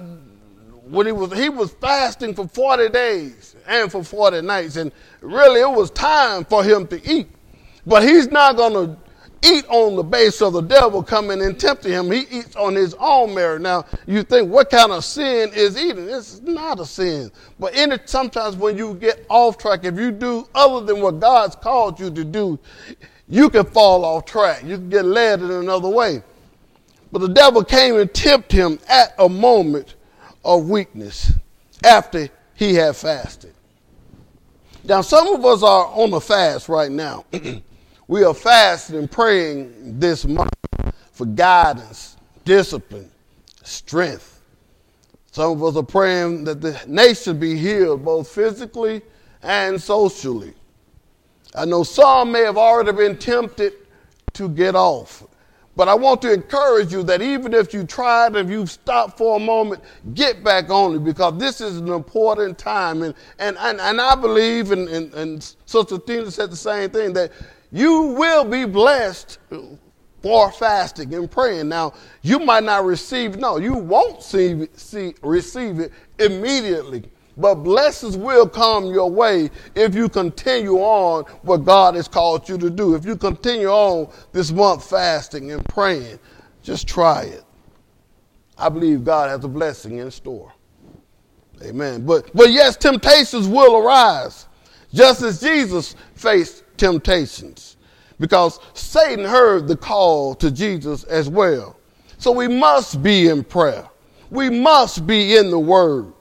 when 0.86 1.06
he 1.06 1.12
was 1.12 1.34
he 1.34 1.50
was 1.50 1.72
fasting 1.74 2.34
for 2.34 2.48
40 2.48 2.90
days 2.90 3.56
and 3.68 3.92
for 3.92 4.04
40 4.04 4.42
nights 4.42 4.76
and 4.76 4.92
really 5.22 5.62
it 5.62 5.70
was 5.70 5.90
time 5.92 6.44
for 6.44 6.62
him 6.62 6.86
to 6.88 7.02
eat 7.10 7.30
but 7.86 8.04
he's 8.04 8.28
not 8.28 8.58
going 8.58 8.74
to 8.74 8.98
eat 9.44 9.66
on 9.68 9.96
the 9.96 10.04
base 10.04 10.42
of 10.42 10.54
the 10.54 10.62
devil 10.62 11.04
coming 11.04 11.42
and 11.42 11.60
tempting 11.60 11.92
him. 11.92 12.12
He 12.12 12.22
eats 12.32 12.56
on 12.56 12.76
his 12.76 12.96
own 12.98 13.34
merit. 13.34 13.62
Now, 13.62 13.86
you 14.08 14.24
think, 14.24 14.50
what 14.50 14.70
kind 14.70 14.92
of 14.92 15.04
sin 15.04 15.52
is 15.54 15.78
eating? 15.78 16.10
It's 16.10 16.40
not 16.42 16.80
a 16.80 16.86
sin. 16.86 17.32
But 17.60 17.76
in 17.76 17.92
it, 17.92 18.10
sometimes 18.10 18.56
when 18.56 18.78
you 18.78 18.94
get 18.96 19.26
off 19.30 19.58
track, 19.58 19.84
if 19.84 19.98
you 19.98 20.12
do 20.12 20.48
other 20.56 20.86
than 20.86 21.02
what 21.02 21.20
God's 21.20 21.56
called 21.56 22.00
you 22.00 22.10
to 22.12 22.24
do, 22.24 22.58
you 23.28 23.50
can 23.50 23.66
fall 23.66 24.06
off 24.06 24.26
track. 24.26 24.64
You 24.64 24.78
can 24.78 24.90
get 24.90 25.06
led 25.06 25.42
in 25.42 25.52
another 25.52 25.90
way. 25.90 26.24
But 27.14 27.22
the 27.22 27.30
devil 27.30 27.64
came 27.64 27.96
and 28.00 28.12
tempted 28.12 28.58
him 28.58 28.80
at 28.90 29.14
a 29.20 29.30
moment 29.30 29.94
of 30.44 30.68
weakness 30.68 31.32
after 31.84 32.28
he 32.56 32.74
had 32.74 32.96
fasted. 32.96 33.54
Now, 34.84 35.02
some 35.02 35.28
of 35.28 35.46
us 35.46 35.62
are 35.62 35.86
on 35.86 36.12
a 36.12 36.20
fast 36.20 36.68
right 36.68 36.92
now. 36.92 37.26
We 38.06 38.26
are 38.26 38.34
fasting 38.34 38.98
and 38.98 39.10
praying 39.10 39.98
this 39.98 40.26
month 40.26 40.54
for 41.14 41.26
guidance, 41.26 42.18
discipline, 42.44 43.10
strength. 43.64 44.42
Some 45.32 45.54
of 45.54 45.64
us 45.64 45.78
are 45.78 45.84
praying 45.84 46.44
that 46.44 46.60
the 46.60 46.80
nation 46.86 47.40
be 47.40 47.58
healed 47.58 48.04
both 48.04 48.28
physically 48.28 49.02
and 49.42 49.82
socially. 49.82 50.54
I 51.56 51.64
know 51.64 51.84
some 51.84 52.34
may 52.34 52.42
have 52.42 52.58
already 52.58 52.92
been 52.92 53.18
tempted 53.18 53.74
to 54.34 54.50
get 54.50 54.76
off. 54.76 55.24
But 55.76 55.88
I 55.88 55.96
want 55.96 56.22
to 56.22 56.32
encourage 56.32 56.92
you 56.92 57.02
that 57.04 57.22
even 57.22 57.54
if 57.54 57.74
you 57.74 57.84
tried, 57.84 58.36
if 58.36 58.48
you've 58.48 58.70
stopped 58.70 59.18
for 59.18 59.38
a 59.38 59.40
moment, 59.40 59.82
get 60.14 60.44
back 60.44 60.70
on 60.70 60.96
it 60.96 61.04
because 61.04 61.40
this 61.40 61.62
is 61.62 61.78
an 61.78 61.88
important 61.88 62.60
time. 62.60 63.02
And, 63.02 63.16
and, 63.40 63.58
and, 63.60 63.82
and 63.82 64.00
I 64.00 64.14
believe, 64.14 64.72
and, 64.72 64.88
and, 64.88 65.14
and 65.16 65.56
Sister 65.66 65.98
Tina 65.98 66.30
said 66.30 66.52
the 66.52 66.56
same 66.56 66.92
thing, 66.92 67.14
that 67.14 67.32
you 67.72 68.04
will 68.18 68.46
be 68.46 68.66
blessed 68.66 69.40
for 70.22 70.52
fasting 70.52 71.14
and 71.16 71.30
praying. 71.30 71.70
Now, 71.70 71.94
you 72.22 72.38
might 72.38 72.64
not 72.64 72.86
receive, 72.86 73.38
no, 73.38 73.58
you 73.58 73.74
won't 73.74 74.22
see, 74.22 74.68
see, 74.74 75.16
receive 75.24 75.80
it 75.80 75.92
immediately. 76.20 77.04
But 77.36 77.56
blessings 77.56 78.16
will 78.16 78.48
come 78.48 78.86
your 78.86 79.10
way 79.10 79.50
if 79.76 79.96
you 79.96 80.08
continue 80.08 80.78
on 80.78 81.24
what 81.42 81.66
God 81.66 81.96
has 81.96 82.08
called 82.08 82.48
you 82.48 82.58
to 82.60 82.70
do. 82.70 82.96
If 82.96 83.06
you 83.06 83.16
continue 83.16 83.70
on 83.70 84.12
this 84.32 84.52
month 84.52 84.88
fasting 84.88 85.52
and 85.52 85.66
praying, 85.68 86.20
just 86.62 86.88
try 86.88 87.24
it. 87.24 87.44
I 88.58 88.70
believe 88.70 89.04
God 89.04 89.30
has 89.30 89.44
a 89.44 89.48
blessing 89.48 89.98
in 89.98 90.12
store. 90.12 90.54
Amen. 91.64 92.06
But 92.06 92.34
but 92.36 92.52
yes, 92.52 92.78
temptations 92.78 93.48
will 93.48 93.78
arise. 93.78 94.48
Just 94.94 95.24
as 95.24 95.42
Jesus 95.42 95.96
faced 96.14 96.64
temptations 96.78 97.78
because 98.20 98.60
Satan 98.74 99.26
heard 99.26 99.68
the 99.68 99.76
call 99.76 100.36
to 100.36 100.52
Jesus 100.52 101.04
as 101.06 101.30
well. 101.30 101.78
So 102.18 102.32
we 102.32 102.48
must 102.48 103.02
be 103.02 103.28
in 103.28 103.44
prayer. 103.44 103.90
We 104.30 104.50
must 104.50 105.06
be 105.08 105.36
in 105.36 105.50
the 105.50 105.60
word 105.60 106.14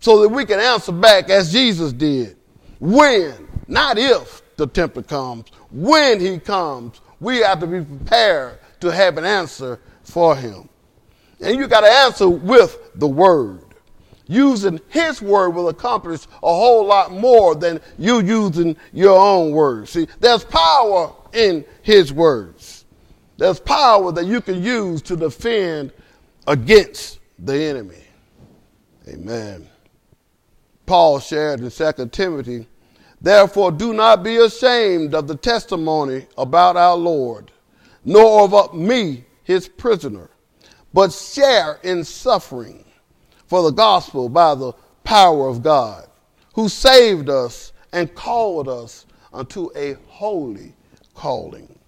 so 0.00 0.22
that 0.22 0.28
we 0.28 0.44
can 0.44 0.60
answer 0.60 0.92
back 0.92 1.30
as 1.30 1.52
Jesus 1.52 1.92
did. 1.92 2.36
When, 2.80 3.48
not 3.66 3.98
if 3.98 4.42
the 4.56 4.66
tempter 4.66 5.02
comes, 5.02 5.48
when 5.70 6.20
he 6.20 6.38
comes, 6.38 7.00
we 7.20 7.38
have 7.38 7.60
to 7.60 7.66
be 7.66 7.84
prepared 7.84 8.58
to 8.80 8.88
have 8.88 9.18
an 9.18 9.24
answer 9.24 9.80
for 10.04 10.36
him. 10.36 10.68
And 11.40 11.56
you 11.56 11.66
got 11.66 11.80
to 11.80 11.88
answer 11.88 12.28
with 12.28 12.78
the 12.94 13.06
word 13.08 13.64
using 14.28 14.78
his 14.88 15.20
word 15.20 15.50
will 15.50 15.70
accomplish 15.70 16.26
a 16.42 16.54
whole 16.54 16.84
lot 16.84 17.10
more 17.10 17.54
than 17.54 17.80
you 17.98 18.20
using 18.20 18.76
your 18.92 19.18
own 19.18 19.50
words. 19.52 19.90
See, 19.90 20.06
there's 20.20 20.44
power 20.44 21.12
in 21.32 21.64
his 21.82 22.12
words. 22.12 22.84
There's 23.38 23.58
power 23.58 24.12
that 24.12 24.26
you 24.26 24.40
can 24.40 24.62
use 24.62 25.02
to 25.02 25.16
defend 25.16 25.92
against 26.46 27.18
the 27.38 27.54
enemy. 27.54 28.04
Amen. 29.08 29.66
Paul 30.88 31.20
shared 31.20 31.60
in 31.60 31.70
2 31.70 32.08
Timothy, 32.08 32.66
therefore 33.20 33.70
do 33.70 33.92
not 33.92 34.22
be 34.22 34.38
ashamed 34.38 35.14
of 35.14 35.28
the 35.28 35.36
testimony 35.36 36.26
about 36.38 36.78
our 36.78 36.96
Lord, 36.96 37.50
nor 38.06 38.42
of 38.42 38.74
me, 38.74 39.26
his 39.44 39.68
prisoner, 39.68 40.30
but 40.94 41.12
share 41.12 41.78
in 41.82 42.04
suffering 42.04 42.86
for 43.46 43.62
the 43.62 43.70
gospel 43.70 44.30
by 44.30 44.54
the 44.54 44.72
power 45.04 45.46
of 45.46 45.62
God, 45.62 46.08
who 46.54 46.70
saved 46.70 47.28
us 47.28 47.74
and 47.92 48.14
called 48.14 48.66
us 48.66 49.04
unto 49.30 49.68
a 49.76 49.94
holy 50.06 50.74
calling. 51.14 51.78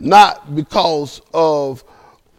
Not 0.00 0.56
because 0.56 1.22
of 1.32 1.84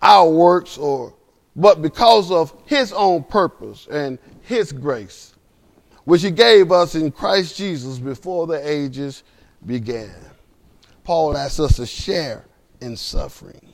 our 0.02 0.30
works 0.30 0.78
or 0.78 1.14
but 1.56 1.82
because 1.82 2.30
of 2.30 2.54
his 2.66 2.92
own 2.92 3.24
purpose 3.24 3.88
and 3.90 4.20
his 4.42 4.72
grace, 4.74 5.34
which 6.08 6.22
he 6.22 6.32
gave 6.32 6.72
us 6.72 6.96
in 6.96 7.12
Christ 7.12 7.58
Jesus 7.58 8.00
before 8.00 8.48
the 8.48 8.66
ages 8.66 9.24
began. 9.66 10.16
Paul 11.04 11.36
asks 11.36 11.60
us 11.60 11.76
to 11.76 11.86
share 11.86 12.46
in 12.80 12.96
suffering. 12.96 13.74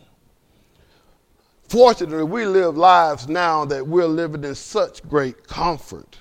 Fortunately, 1.69 2.23
we 2.23 2.47
live 2.47 2.75
lives 2.75 3.27
now 3.27 3.65
that 3.65 3.85
we're 3.85 4.07
living 4.07 4.43
in 4.45 4.55
such 4.55 5.07
great 5.07 5.45
comfort, 5.47 6.17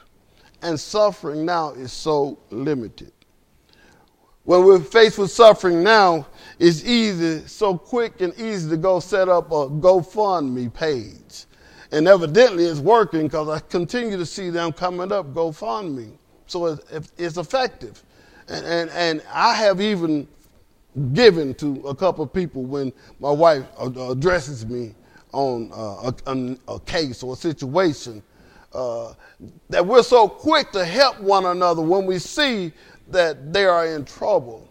and 0.60 0.78
suffering 0.78 1.46
now 1.46 1.70
is 1.70 1.92
so 1.92 2.38
limited. 2.50 3.12
When 4.44 4.64
we're 4.66 4.80
faced 4.80 5.16
with 5.16 5.30
suffering 5.30 5.82
now, 5.82 6.26
it's 6.58 6.84
easy, 6.84 7.46
so 7.46 7.78
quick 7.78 8.20
and 8.20 8.38
easy 8.38 8.68
to 8.68 8.76
go 8.76 9.00
set 9.00 9.30
up 9.30 9.50
a 9.50 9.70
GoFundMe 9.70 10.74
page. 10.74 11.46
And 11.92 12.08
evidently 12.08 12.64
it's 12.64 12.80
working 12.80 13.24
because 13.24 13.48
I 13.48 13.60
continue 13.60 14.16
to 14.16 14.24
see 14.24 14.48
them 14.48 14.72
coming 14.72 15.12
up 15.12 15.26
GoFundMe. 15.34 16.12
So 16.46 16.78
it's, 17.18 17.36
effective. 17.36 18.02
And, 18.48 18.66
and, 18.66 18.90
and 18.90 19.22
I 19.32 19.54
have 19.54 19.80
even 19.80 20.26
given 21.12 21.54
to 21.54 21.86
a 21.86 21.94
couple 21.94 22.24
of 22.24 22.32
people 22.32 22.64
when 22.64 22.92
my 23.20 23.30
wife 23.30 23.64
addresses 23.78 24.66
me 24.66 24.94
on 25.32 25.70
uh, 25.72 26.12
a, 26.26 26.56
a, 26.74 26.80
case 26.80 27.22
or 27.22 27.34
a 27.34 27.36
situation, 27.36 28.22
uh, 28.74 29.12
that 29.68 29.84
we're 29.86 30.02
so 30.02 30.28
quick 30.28 30.72
to 30.72 30.84
help 30.84 31.20
one 31.20 31.46
another 31.46 31.82
when 31.82 32.06
we 32.06 32.18
see 32.18 32.72
that 33.08 33.52
they 33.52 33.64
are 33.64 33.86
in 33.86 34.04
trouble. 34.04 34.68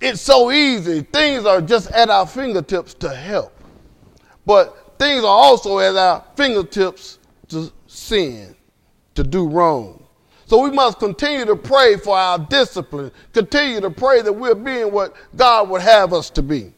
It's 0.00 0.20
so 0.20 0.50
easy. 0.50 1.02
Things 1.02 1.46
are 1.46 1.60
just 1.60 1.90
at 1.92 2.10
our 2.10 2.26
fingertips 2.26 2.94
to 2.94 3.14
help. 3.14 3.52
But 4.44 4.83
things 5.04 5.22
are 5.22 5.26
also 5.26 5.78
at 5.80 5.96
our 5.96 6.24
fingertips 6.34 7.18
to 7.48 7.70
sin, 7.86 8.56
to 9.14 9.22
do 9.22 9.46
wrong. 9.46 10.02
So 10.46 10.62
we 10.62 10.70
must 10.70 10.98
continue 10.98 11.44
to 11.44 11.56
pray 11.56 11.96
for 11.96 12.16
our 12.16 12.38
discipline, 12.38 13.10
continue 13.32 13.80
to 13.82 13.90
pray 13.90 14.22
that 14.22 14.32
we're 14.32 14.54
being 14.54 14.92
what 14.92 15.14
God 15.36 15.68
would 15.68 15.82
have 15.82 16.14
us 16.14 16.30
to 16.30 16.42
be. 16.42 16.72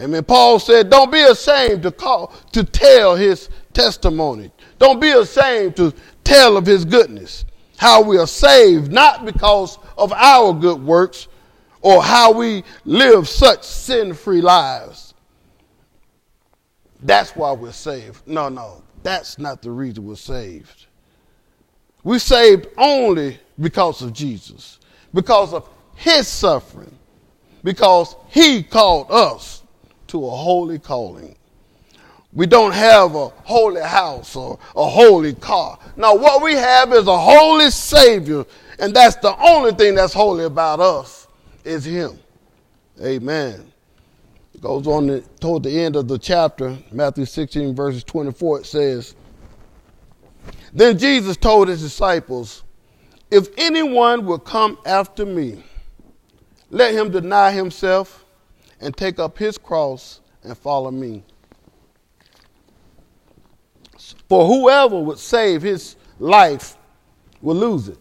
Amen. 0.00 0.24
Paul 0.24 0.58
said, 0.58 0.90
Don't 0.90 1.12
be 1.12 1.20
ashamed 1.20 1.82
to 1.84 1.92
call 1.92 2.32
to 2.52 2.64
tell 2.64 3.14
his 3.14 3.48
testimony. 3.72 4.50
Don't 4.78 5.00
be 5.00 5.10
ashamed 5.10 5.76
to 5.76 5.92
tell 6.24 6.56
of 6.56 6.66
his 6.66 6.84
goodness. 6.84 7.44
How 7.76 8.02
we 8.02 8.18
are 8.18 8.26
saved, 8.26 8.90
not 8.90 9.24
because 9.24 9.78
of 9.96 10.12
our 10.12 10.52
good 10.52 10.82
works 10.82 11.28
or 11.80 12.02
how 12.02 12.32
we 12.32 12.64
live 12.84 13.28
such 13.28 13.62
sin-free 13.64 14.40
lives. 14.40 15.09
That's 17.02 17.34
why 17.34 17.52
we're 17.52 17.72
saved. 17.72 18.26
No, 18.26 18.48
no, 18.48 18.82
that's 19.02 19.38
not 19.38 19.62
the 19.62 19.70
reason 19.70 20.06
we're 20.06 20.16
saved. 20.16 20.86
We're 22.04 22.18
saved 22.18 22.68
only 22.76 23.38
because 23.58 24.02
of 24.02 24.12
Jesus, 24.12 24.80
because 25.12 25.52
of 25.52 25.68
his 25.96 26.28
suffering, 26.28 26.96
because 27.62 28.16
he 28.28 28.62
called 28.62 29.10
us 29.10 29.62
to 30.08 30.26
a 30.26 30.30
holy 30.30 30.78
calling. 30.78 31.36
We 32.32 32.46
don't 32.46 32.72
have 32.72 33.14
a 33.16 33.28
holy 33.28 33.82
house 33.82 34.36
or 34.36 34.58
a 34.76 34.88
holy 34.88 35.34
car. 35.34 35.78
Now, 35.96 36.14
what 36.14 36.42
we 36.42 36.54
have 36.54 36.92
is 36.92 37.06
a 37.06 37.18
holy 37.18 37.70
Savior, 37.70 38.44
and 38.78 38.94
that's 38.94 39.16
the 39.16 39.36
only 39.36 39.72
thing 39.72 39.96
that's 39.96 40.12
holy 40.12 40.44
about 40.44 40.80
us 40.80 41.26
is 41.64 41.84
Him. 41.84 42.18
Amen. 43.02 43.70
Goes 44.58 44.86
on 44.86 45.06
to, 45.06 45.20
toward 45.40 45.62
the 45.62 45.70
end 45.70 45.96
of 45.96 46.08
the 46.08 46.18
chapter, 46.18 46.76
Matthew 46.92 47.24
16, 47.24 47.74
verses 47.74 48.04
24, 48.04 48.60
it 48.60 48.66
says, 48.66 49.14
Then 50.72 50.98
Jesus 50.98 51.36
told 51.36 51.68
his 51.68 51.80
disciples, 51.80 52.62
If 53.30 53.48
anyone 53.56 54.26
will 54.26 54.38
come 54.38 54.78
after 54.84 55.24
me, 55.24 55.62
let 56.70 56.94
him 56.94 57.10
deny 57.10 57.52
himself 57.52 58.24
and 58.80 58.96
take 58.96 59.18
up 59.18 59.38
his 59.38 59.56
cross 59.56 60.20
and 60.42 60.56
follow 60.56 60.90
me. 60.90 61.22
For 64.28 64.46
whoever 64.46 65.00
would 65.00 65.18
save 65.18 65.62
his 65.62 65.96
life 66.18 66.76
will 67.40 67.56
lose 67.56 67.88
it. 67.88 67.98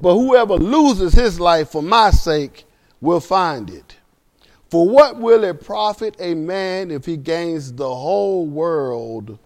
But 0.00 0.14
whoever 0.14 0.54
loses 0.54 1.14
his 1.14 1.38
life 1.38 1.70
for 1.70 1.82
my 1.82 2.10
sake 2.10 2.64
will 3.00 3.20
find 3.20 3.70
it. 3.70 3.96
For 4.72 4.88
what 4.88 5.18
will 5.18 5.44
it 5.44 5.62
profit 5.62 6.16
a 6.18 6.32
man 6.32 6.90
if 6.90 7.04
he 7.04 7.18
gains 7.18 7.74
the 7.74 7.94
whole 7.94 8.46
world 8.46 9.38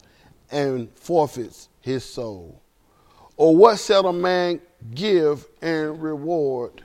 and 0.52 0.88
forfeits 0.96 1.68
his 1.80 2.04
soul? 2.04 2.62
Or 3.36 3.56
what 3.56 3.80
shall 3.80 4.06
a 4.06 4.12
man 4.12 4.60
give 4.94 5.48
in 5.60 5.98
reward 5.98 6.84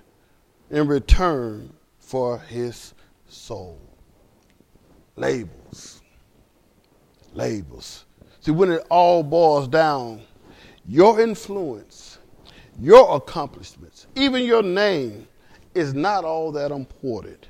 in 0.72 0.88
return 0.88 1.72
for 2.00 2.40
his 2.40 2.96
soul? 3.28 3.80
Labels. 5.18 6.02
Labels. 7.36 8.06
See, 8.40 8.50
when 8.50 8.72
it 8.72 8.84
all 8.90 9.22
boils 9.22 9.68
down, 9.68 10.24
your 10.88 11.22
influence, 11.22 12.18
your 12.80 13.18
accomplishments, 13.18 14.08
even 14.16 14.44
your 14.44 14.64
name 14.64 15.28
is 15.76 15.94
not 15.94 16.26
all 16.26 16.52
that 16.54 16.72
important. 16.72 17.50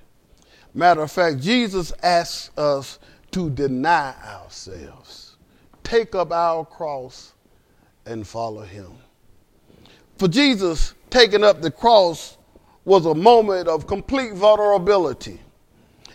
Matter 0.74 1.02
of 1.02 1.12
fact, 1.12 1.40
Jesus 1.40 1.92
asks 2.02 2.56
us 2.58 3.00
to 3.32 3.50
deny 3.50 4.14
ourselves, 4.26 5.38
take 5.84 6.16
up 6.16 6.32
our 6.32 6.66
cross, 6.66 7.34
and 8.06 8.26
follow 8.26 8.62
him. 8.62 8.92
For 10.18 10.28
Jesus, 10.28 10.94
taking 11.10 11.44
up 11.44 11.62
the 11.62 11.72
cross 11.72 12.38
was 12.86 13.06
a 13.06 13.14
moment 13.14 13.68
of 13.68 13.88
complete 13.88 14.34
vulnerability. 14.34 15.40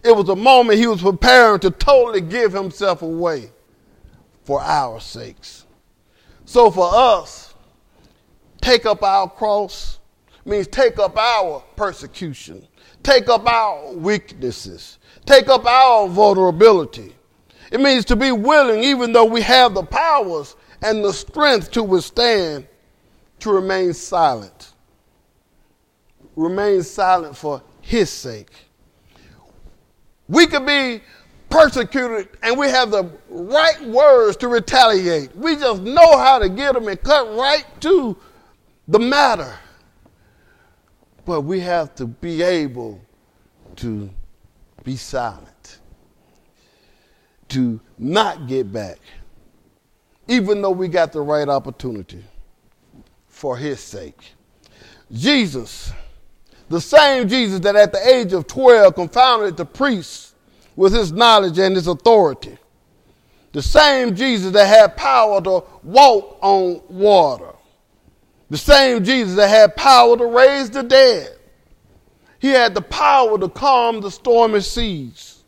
It 0.02 0.14
was 0.14 0.28
a 0.28 0.36
moment 0.36 0.78
he 0.78 0.86
was 0.86 1.02
preparing 1.02 1.60
to 1.60 1.70
totally 1.70 2.20
give 2.20 2.52
himself 2.52 3.02
away 3.02 3.50
for 4.44 4.60
our 4.60 5.00
sakes. 5.00 5.66
So 6.44 6.70
for 6.70 6.88
us, 6.92 7.54
take 8.60 8.86
up 8.86 9.02
our 9.02 9.28
cross 9.28 9.98
means 10.46 10.68
take 10.68 10.98
up 10.98 11.16
our 11.16 11.62
persecution, 11.74 12.66
take 13.02 13.28
up 13.28 13.46
our 13.46 13.92
weaknesses, 13.92 14.98
take 15.24 15.48
up 15.48 15.64
our 15.66 16.09
vulnerability. 16.09 17.14
It 17.70 17.80
means 17.80 18.04
to 18.06 18.16
be 18.16 18.32
willing, 18.32 18.82
even 18.85 19.12
though 19.12 19.24
we 19.24 19.42
have 19.42 19.74
the 19.74 19.82
powers 19.82 20.56
and 20.82 21.04
the 21.04 21.12
strength 21.12 21.70
to 21.72 21.82
withstand, 21.82 22.66
to 23.40 23.50
remain 23.50 23.92
silent. 23.92 24.72
Remain 26.37 26.82
silent 26.82 27.37
for 27.37 27.62
His 27.80 28.11
sake. 28.11 28.50
We 30.28 30.46
could 30.46 30.66
be 30.66 31.00
persecuted 31.48 32.28
and 32.42 32.59
we 32.59 32.68
have 32.68 32.90
the 32.90 33.11
right 33.28 33.80
words 33.85 34.37
to 34.38 34.48
retaliate. 34.48 35.35
We 35.37 35.56
just 35.56 35.82
know 35.82 36.18
how 36.18 36.38
to 36.38 36.48
get 36.48 36.74
them 36.74 36.88
and 36.88 37.00
cut 37.02 37.37
right 37.37 37.64
to 37.82 38.16
the 38.88 38.98
matter. 38.98 39.59
But 41.26 41.42
we 41.42 41.60
have 41.60 41.94
to 41.96 42.06
be 42.06 42.40
able 42.40 43.00
to 43.76 44.08
be 44.84 44.96
silent, 44.96 45.80
to 47.48 47.80
not 47.98 48.46
get 48.46 48.72
back, 48.72 48.98
even 50.28 50.62
though 50.62 50.70
we 50.70 50.86
got 50.86 51.12
the 51.12 51.20
right 51.20 51.48
opportunity 51.48 52.24
for 53.26 53.56
his 53.56 53.80
sake. 53.80 54.32
Jesus, 55.12 55.92
the 56.68 56.80
same 56.80 57.28
Jesus 57.28 57.58
that 57.60 57.74
at 57.74 57.92
the 57.92 58.08
age 58.08 58.32
of 58.32 58.46
12 58.46 58.94
confounded 58.94 59.56
the 59.56 59.66
priests 59.66 60.34
with 60.76 60.94
his 60.94 61.10
knowledge 61.10 61.58
and 61.58 61.74
his 61.74 61.88
authority. 61.88 62.56
The 63.50 63.62
same 63.62 64.14
Jesus 64.14 64.52
that 64.52 64.66
had 64.66 64.96
power 64.96 65.40
to 65.42 65.64
walk 65.82 66.38
on 66.40 66.82
water. 66.88 67.55
The 68.50 68.59
same 68.59 69.02
Jesus 69.04 69.35
that 69.37 69.48
had 69.48 69.76
power 69.76 70.16
to 70.16 70.26
raise 70.26 70.70
the 70.70 70.82
dead. 70.82 71.37
He 72.38 72.50
had 72.50 72.74
the 72.74 72.82
power 72.82 73.38
to 73.38 73.48
calm 73.48 74.00
the 74.00 74.11
stormy 74.11 74.61
seas. 74.61 75.42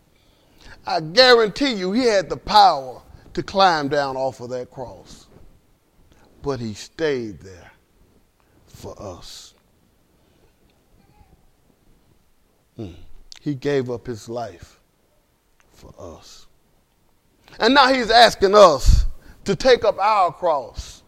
I 0.86 1.00
guarantee 1.00 1.74
you, 1.74 1.92
he 1.92 2.04
had 2.04 2.28
the 2.28 2.36
power 2.36 3.02
to 3.34 3.42
climb 3.42 3.88
down 3.88 4.16
off 4.16 4.40
of 4.40 4.50
that 4.50 4.70
cross. 4.70 5.26
But 6.42 6.60
he 6.60 6.74
stayed 6.74 7.40
there 7.40 7.70
for 8.66 9.00
us. 9.00 9.54
Hmm. 12.76 12.92
He 13.40 13.54
gave 13.54 13.90
up 13.90 14.06
his 14.06 14.28
life 14.28 14.80
for 15.72 15.92
us. 15.98 16.46
And 17.60 17.74
now 17.74 17.92
he's 17.92 18.10
asking 18.10 18.54
us 18.54 19.06
to 19.44 19.54
take 19.54 19.84
up 19.84 19.98
our 19.98 20.32
cross 20.32 21.02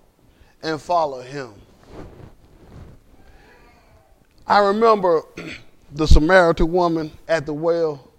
and 0.62 0.80
follow 0.80 1.20
him. 1.20 1.54
I 4.50 4.58
remember 4.58 5.22
the 5.92 6.08
Samaritan 6.08 6.72
woman 6.72 7.12
at 7.28 7.46
the 7.46 7.52
well 7.52 8.10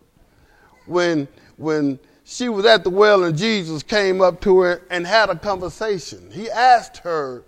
when 0.86 1.28
when 1.58 2.00
she 2.24 2.48
was 2.48 2.66
at 2.66 2.86
the 2.86 2.90
well 2.90 3.26
and 3.26 3.38
Jesus 3.38 3.84
came 3.84 4.22
up 4.22 4.40
to 4.42 4.62
her 4.62 4.82
and 4.90 5.06
had 5.06 5.30
a 5.30 5.36
conversation. 5.36 6.32
He 6.32 6.50
asked 6.50 7.00
her 7.00 7.44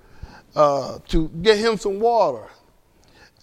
uh, 0.54 1.00
to 1.08 1.30
get 1.30 1.60
him 1.60 1.78
some 1.78 2.02
water. 2.02 2.46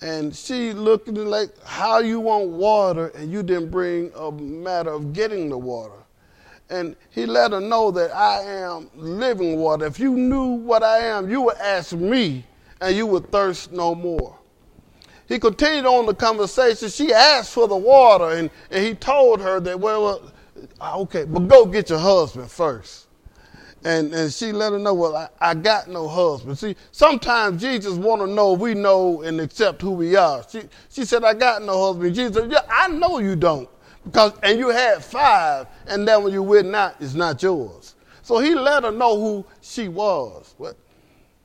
And 0.02 0.36
she 0.36 0.74
looked 0.74 1.08
at 1.08 1.16
him 1.16 1.24
like, 1.24 1.48
how 1.64 2.00
you 2.00 2.20
want 2.20 2.50
water 2.50 3.06
and 3.16 3.32
you 3.32 3.42
didn't 3.42 3.70
bring 3.70 4.12
a 4.14 4.30
matter 4.30 4.90
of 4.90 5.14
getting 5.14 5.48
the 5.48 5.56
water. 5.56 6.04
And 6.68 6.96
he 7.08 7.24
let 7.24 7.52
her 7.52 7.62
know 7.62 7.90
that 7.92 8.14
I 8.14 8.42
am 8.42 8.90
living 8.94 9.56
water. 9.56 9.86
If 9.86 9.98
you 9.98 10.12
knew 10.18 10.48
what 10.48 10.82
I 10.82 10.98
am, 10.98 11.30
you 11.30 11.40
would 11.40 11.56
ask 11.56 11.94
me 11.94 12.44
and 12.82 12.94
you 12.94 13.06
would 13.06 13.32
thirst 13.32 13.72
no 13.72 13.94
more. 13.94 14.36
He 15.30 15.38
continued 15.38 15.86
on 15.86 16.06
the 16.06 16.14
conversation. 16.14 16.88
She 16.88 17.14
asked 17.14 17.52
for 17.52 17.68
the 17.68 17.76
water 17.76 18.30
and, 18.30 18.50
and 18.68 18.84
he 18.84 18.94
told 18.94 19.40
her 19.40 19.60
that, 19.60 19.78
well, 19.78 20.32
ah, 20.80 20.96
okay, 20.98 21.24
but 21.24 21.46
go 21.46 21.64
get 21.64 21.88
your 21.88 22.00
husband 22.00 22.50
first. 22.50 23.06
And, 23.84 24.12
and 24.12 24.32
she 24.32 24.50
let 24.50 24.72
her 24.72 24.78
know, 24.80 24.92
well, 24.92 25.16
I, 25.16 25.28
I 25.40 25.54
got 25.54 25.86
no 25.86 26.08
husband. 26.08 26.58
See, 26.58 26.74
sometimes 26.90 27.62
Jesus 27.62 27.94
want 27.94 28.20
to 28.22 28.26
know 28.26 28.54
we 28.54 28.74
know 28.74 29.22
and 29.22 29.40
accept 29.40 29.80
who 29.80 29.92
we 29.92 30.16
are. 30.16 30.44
She, 30.50 30.62
she 30.88 31.04
said, 31.04 31.22
I 31.22 31.34
got 31.34 31.62
no 31.62 31.86
husband. 31.86 32.12
Jesus 32.12 32.34
said, 32.34 32.50
yeah, 32.50 32.66
I 32.68 32.88
know 32.88 33.20
you 33.20 33.36
don't. 33.36 33.68
Because, 34.04 34.32
and 34.42 34.58
you 34.58 34.70
had 34.70 35.04
five, 35.04 35.68
and 35.86 36.08
that 36.08 36.20
one 36.20 36.32
you 36.32 36.42
with 36.42 36.66
not 36.66 37.00
is 37.00 37.14
not 37.14 37.40
yours. 37.40 37.94
So 38.22 38.40
he 38.40 38.56
let 38.56 38.82
her 38.82 38.90
know 38.90 39.16
who 39.16 39.46
she 39.60 39.86
was. 39.86 40.56
But, 40.58 40.76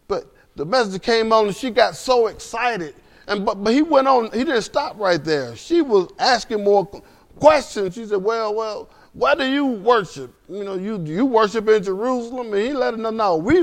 but 0.08 0.26
the 0.56 0.66
message 0.66 1.04
came 1.04 1.32
on 1.32 1.46
and 1.46 1.56
she 1.56 1.70
got 1.70 1.96
so 1.96 2.28
excited. 2.28 2.96
And, 3.28 3.46
but, 3.46 3.64
but 3.64 3.74
he 3.74 3.82
went 3.82 4.08
on, 4.08 4.26
he 4.32 4.44
didn't 4.44 4.62
stop 4.62 5.00
right 5.00 5.24
there. 5.24 5.56
She 5.56 5.82
was 5.82 6.12
asking 6.20 6.64
more 6.64 6.86
questions. 7.40 7.96
She 7.96 8.06
said, 8.06 8.24
well, 8.24 8.54
well, 8.54 8.90
why 9.16 9.34
do 9.34 9.46
you 9.46 9.66
worship? 9.66 10.34
You 10.50 10.66
know, 10.66 10.76
you 10.76 11.02
you 11.06 11.26
worship 11.26 11.70
in 11.70 11.82
Jerusalem, 11.82 12.54
and 12.54 12.62
he 12.62 12.74
let 12.74 12.98
them 12.98 13.16
know 13.16 13.38
we 13.38 13.62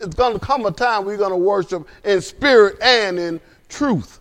it's 0.00 0.14
going 0.14 0.32
to 0.32 0.38
come 0.38 0.64
a 0.64 0.72
time 0.72 1.04
we're 1.04 1.18
going 1.18 1.30
to 1.30 1.36
worship 1.36 1.86
in 2.02 2.22
spirit 2.22 2.78
and 2.80 3.18
in 3.18 3.40
truth. 3.68 4.20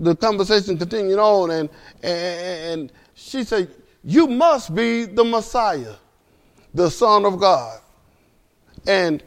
The 0.00 0.14
conversation 0.16 0.76
continued 0.76 1.18
on, 1.18 1.50
and 1.50 1.70
and 2.02 2.92
she 3.14 3.42
said, 3.42 3.70
"You 4.02 4.26
must 4.26 4.74
be 4.74 5.06
the 5.06 5.24
Messiah, 5.24 5.94
the 6.74 6.90
Son 6.90 7.24
of 7.24 7.40
God." 7.40 7.80
And 8.86 9.22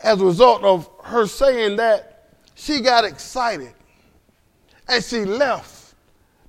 as 0.00 0.20
a 0.20 0.24
result 0.24 0.62
of 0.64 0.90
her 1.02 1.26
saying 1.26 1.76
that, 1.76 2.13
she 2.64 2.80
got 2.80 3.04
excited, 3.04 3.74
and 4.88 5.04
she 5.04 5.24
left 5.24 5.94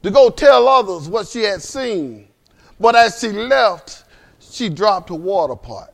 to 0.04 0.12
go 0.12 0.30
tell 0.30 0.68
others 0.68 1.10
what 1.10 1.28
she 1.28 1.44
had 1.44 1.62
seen 1.62 2.28
but 2.80 2.96
as 2.96 3.20
she 3.20 3.30
left, 3.30 4.04
she 4.39 4.70
dropped 4.70 5.10
her 5.10 5.16
water 5.16 5.56
pot. 5.56 5.94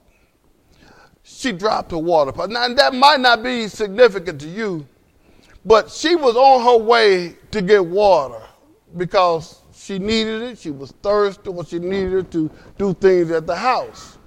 She 1.24 1.52
dropped 1.52 1.92
her 1.92 1.98
water 1.98 2.32
pot. 2.32 2.50
Now, 2.50 2.68
that 2.74 2.94
might 2.94 3.20
not 3.20 3.44
be 3.44 3.68
significant 3.68 4.42
to 4.42 4.48
you, 4.48 4.88
but 5.64 5.92
she 5.92 6.16
was 6.16 6.36
on 6.36 6.64
her 6.64 6.84
way 6.84 7.38
to 7.52 7.62
get 7.62 7.86
water 7.86 8.42
because 8.98 9.62
she 9.74 10.00
needed 10.00 10.42
it. 10.42 10.58
She 10.58 10.72
was 10.72 10.92
thirsty, 11.04 11.50
or 11.50 11.66
she 11.66 11.80
needed 11.80 12.14
it 12.14 12.32
to 12.32 12.50
do 12.78 12.94
things 12.94 13.32
at 13.32 13.48
the 13.48 13.56
house. 13.56 14.18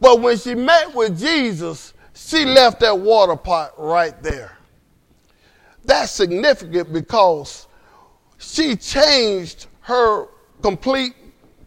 But 0.00 0.20
when 0.20 0.36
she 0.36 0.54
met 0.54 0.94
with 0.94 1.18
Jesus, 1.18 1.94
she 2.14 2.44
left 2.44 2.80
that 2.80 2.98
water 2.98 3.36
pot 3.36 3.72
right 3.78 4.20
there. 4.22 4.53
That's 5.84 6.12
significant 6.12 6.92
because 6.92 7.66
she 8.38 8.76
changed 8.76 9.66
her 9.82 10.26
complete 10.62 11.14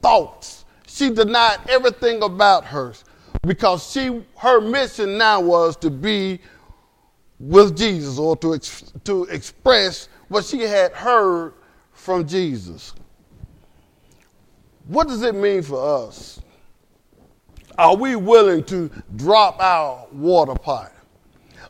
thoughts. 0.02 0.66
She 0.88 1.10
denied 1.12 1.60
everything 1.70 2.24
about 2.24 2.66
hers 2.66 3.04
because 3.44 3.92
she 3.92 4.24
her 4.38 4.60
mission 4.60 5.18
now 5.18 5.40
was 5.40 5.76
to 5.78 5.90
be 5.90 6.40
with 7.40 7.78
Jesus 7.78 8.18
or 8.18 8.36
to 8.38 8.56
ex, 8.56 8.92
to 9.04 9.26
express 9.26 10.10
what 10.28 10.44
she 10.44 10.62
had 10.62 10.92
heard 10.94 11.54
from 11.94 12.28
Jesus. 12.28 12.94
What 14.88 15.08
does 15.08 15.22
it 15.22 15.36
mean 15.36 15.62
for 15.62 16.08
us? 16.08 16.42
Are 17.78 17.96
we 17.96 18.16
willing 18.16 18.64
to 18.66 18.90
drop 19.16 19.60
our 19.60 20.08
water 20.12 20.56
pot? 20.56 20.92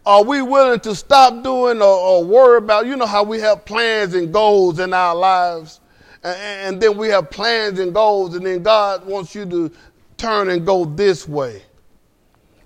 Are 0.08 0.24
we 0.24 0.42
willing 0.42 0.80
to 0.80 0.96
stop 0.96 1.44
doing 1.44 1.82
or, 1.82 1.86
or 1.86 2.24
worry 2.24 2.60
about, 2.60 2.86
you 2.86 2.96
know, 2.96 3.06
how 3.06 3.24
we 3.24 3.42
have 3.42 3.66
plans 3.66 4.14
and 4.14 4.32
goals 4.32 4.80
in 4.80 4.94
our 4.94 5.14
lives? 5.14 5.82
And, 6.24 6.38
and 6.38 6.82
then 6.82 6.98
we 6.98 7.10
have 7.10 7.30
plans 7.30 7.78
and 7.78 7.94
goals, 7.94 8.34
and 8.34 8.46
then 8.46 8.64
God 8.64 9.06
wants 9.06 9.36
you 9.36 9.46
to 9.48 9.70
turn 10.16 10.50
and 10.50 10.66
go 10.66 10.86
this 10.86 11.28
way. 11.28 11.62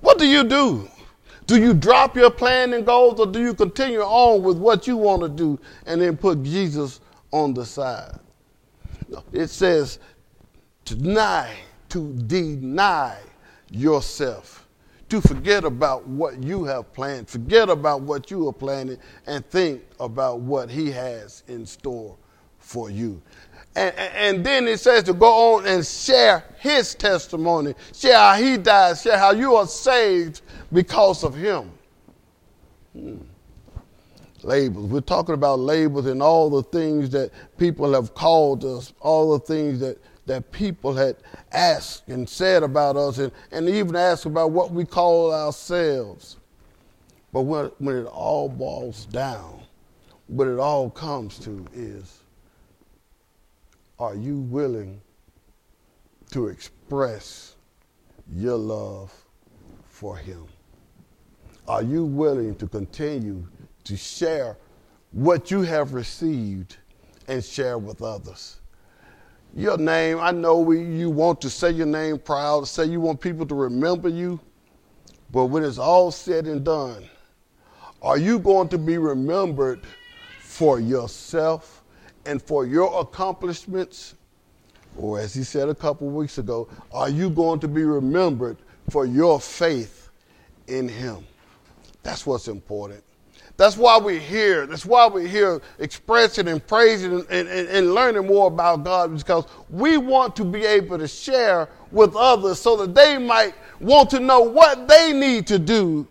What 0.01 0.19
do 0.19 0.27
you 0.27 0.43
do? 0.43 0.87
Do 1.47 1.59
you 1.59 1.73
drop 1.73 2.15
your 2.15 2.29
plan 2.29 2.75
and 2.75 2.85
goals, 2.85 3.19
or 3.19 3.25
do 3.25 3.41
you 3.41 3.55
continue 3.55 4.01
on 4.01 4.43
with 4.43 4.59
what 4.59 4.85
you 4.85 4.95
want 4.95 5.23
to 5.23 5.29
do 5.29 5.59
and 5.87 5.99
then 5.99 6.17
put 6.17 6.43
Jesus 6.43 6.99
on 7.31 7.55
the 7.55 7.65
side? 7.65 8.19
It 9.33 9.47
says 9.47 9.97
deny, 10.85 11.55
to 11.89 12.13
deny 12.27 13.17
yourself, 13.71 14.60
to 15.11 15.19
forget 15.19 15.65
about 15.65 16.07
what 16.07 16.41
you 16.41 16.63
have 16.63 16.93
planned, 16.93 17.27
forget 17.27 17.69
about 17.69 18.01
what 18.01 18.31
you 18.31 18.47
are 18.47 18.53
planning, 18.53 18.97
and 19.27 19.45
think 19.45 19.83
about 19.99 20.39
what 20.39 20.69
He 20.69 20.89
has 20.89 21.43
in 21.49 21.65
store 21.65 22.15
for 22.59 22.89
you. 22.89 23.21
And, 23.75 23.93
and, 23.95 24.45
then 24.45 24.67
it 24.69 24.79
says 24.79 25.03
to 25.03 25.13
go 25.13 25.55
on 25.55 25.65
and 25.65 25.85
share 25.85 26.43
his 26.59 26.93
testimony, 26.93 27.73
share 27.93 28.17
how 28.17 28.33
he 28.35 28.57
died, 28.57 28.97
share 28.97 29.17
how 29.17 29.31
you 29.31 29.55
are 29.55 29.67
saved 29.67 30.41
because 30.73 31.23
of 31.23 31.35
him. 31.35 31.71
Hmm. 32.91 33.17
Labels. 34.43 34.87
We're 34.87 34.99
talking 34.99 35.35
about 35.35 35.59
labels 35.59 36.05
and 36.05 36.21
all 36.21 36.49
the 36.49 36.63
things 36.63 37.09
that 37.11 37.31
people 37.57 37.93
have 37.93 38.13
called 38.13 38.65
us, 38.65 38.91
all 38.99 39.37
the 39.37 39.45
things 39.45 39.79
that 39.79 39.97
that 40.25 40.51
people 40.51 40.93
had 40.93 41.17
asked 41.51 42.07
and 42.07 42.27
said 42.27 42.63
about 42.63 42.95
us, 42.95 43.17
and, 43.17 43.31
and 43.51 43.67
even 43.67 43.95
asked 43.95 44.25
about 44.25 44.51
what 44.51 44.71
we 44.71 44.85
call 44.85 45.33
ourselves. 45.33 46.37
But 47.33 47.41
when, 47.41 47.71
when 47.79 47.97
it 47.97 48.05
all 48.05 48.49
boils 48.49 49.05
down, 49.05 49.61
what 50.27 50.47
it 50.47 50.59
all 50.59 50.89
comes 50.89 51.39
to 51.39 51.65
is 51.73 52.19
are 53.99 54.15
you 54.15 54.39
willing 54.39 55.01
to 56.31 56.47
express 56.47 57.55
your 58.33 58.57
love 58.57 59.13
for 59.85 60.17
Him? 60.17 60.45
Are 61.67 61.83
you 61.83 62.05
willing 62.05 62.55
to 62.55 62.67
continue 62.67 63.45
to 63.83 63.97
share 63.97 64.57
what 65.11 65.51
you 65.51 65.61
have 65.61 65.93
received 65.93 66.77
and 67.27 67.43
share 67.43 67.77
with 67.77 68.01
others? 68.01 68.60
Your 69.55 69.77
name, 69.77 70.19
I 70.19 70.31
know 70.31 70.59
we, 70.59 70.81
you 70.81 71.09
want 71.09 71.41
to 71.41 71.49
say 71.49 71.71
your 71.71 71.85
name 71.85 72.19
proud, 72.19 72.67
say 72.67 72.85
you 72.85 73.01
want 73.01 73.19
people 73.19 73.45
to 73.47 73.55
remember 73.55 74.09
you, 74.09 74.39
but 75.31 75.45
when 75.45 75.63
it's 75.63 75.77
all 75.77 76.11
said 76.11 76.45
and 76.47 76.63
done, 76.63 77.09
are 78.01 78.17
you 78.17 78.39
going 78.39 78.69
to 78.69 78.77
be 78.77 78.97
remembered 78.97 79.81
for 80.39 80.79
yourself 80.79 81.83
and 82.25 82.41
for 82.41 82.65
your 82.65 83.01
accomplishments? 83.01 84.15
Or 84.97 85.19
as 85.19 85.33
he 85.33 85.43
said 85.43 85.69
a 85.69 85.75
couple 85.75 86.09
weeks 86.09 86.37
ago, 86.37 86.67
are 86.91 87.09
you 87.09 87.29
going 87.29 87.59
to 87.59 87.67
be 87.67 87.83
remembered 87.83 88.57
for 88.89 89.05
your 89.05 89.39
faith 89.39 90.09
in 90.67 90.87
him? 90.89 91.25
That's 92.03 92.25
what's 92.25 92.47
important. 92.47 93.03
That's 93.61 93.77
why 93.77 93.99
we're 93.99 94.19
here. 94.19 94.65
That's 94.65 94.87
why 94.87 95.05
we're 95.05 95.27
here 95.27 95.61
expressing 95.77 96.47
and 96.47 96.65
praising 96.65 97.23
and, 97.29 97.47
and, 97.47 97.67
and, 97.69 97.93
learning 97.93 98.25
more 98.25 98.47
about 98.47 98.83
God 98.83 99.15
because 99.15 99.45
we 99.69 99.97
want 99.97 100.35
to 100.37 100.43
be 100.43 100.65
able 100.65 100.97
to 100.97 101.07
share 101.07 101.69
with 101.91 102.15
others 102.15 102.59
so 102.59 102.75
that 102.77 102.95
they 102.95 103.19
might 103.19 103.53
want 103.79 104.09
to 104.09 104.19
know 104.19 104.41
what 104.41 104.87
they 104.87 105.13
need 105.13 105.45
to 105.45 105.59
do 105.59 106.07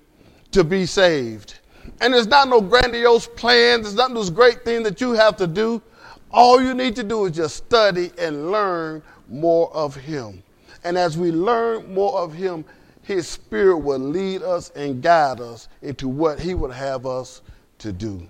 to 0.53 0.62
be 0.62 0.86
saved. 0.86 1.59
And 2.01 2.14
there's 2.14 2.28
not 2.28 2.48
no 2.48 2.61
grandiose 2.61 3.26
plans, 3.26 3.82
there's 3.82 3.96
not 3.96 4.14
this 4.14 4.30
great 4.30 4.64
thing 4.64 4.84
that 4.84 5.01
you 5.01 5.11
have 5.14 5.36
to 5.38 5.48
do. 5.48 5.82
All 6.30 6.62
you 6.62 6.72
need 6.72 6.94
to 6.94 7.03
do 7.03 7.24
is 7.24 7.32
just 7.32 7.57
study 7.57 8.12
and 8.16 8.53
learn 8.53 9.03
more 9.28 9.74
of 9.74 9.96
Him. 9.96 10.44
And 10.84 10.96
as 10.96 11.18
we 11.18 11.32
learn 11.32 11.92
more 11.92 12.16
of 12.16 12.32
Him, 12.32 12.64
his 13.11 13.26
Spirit 13.26 13.78
will 13.78 13.98
lead 13.98 14.42
us 14.42 14.70
and 14.76 15.02
guide 15.02 15.40
us 15.40 15.66
into 15.82 16.06
what 16.06 16.38
He 16.38 16.54
would 16.54 16.70
have 16.70 17.06
us 17.06 17.42
to 17.78 17.92
do. 17.92 18.24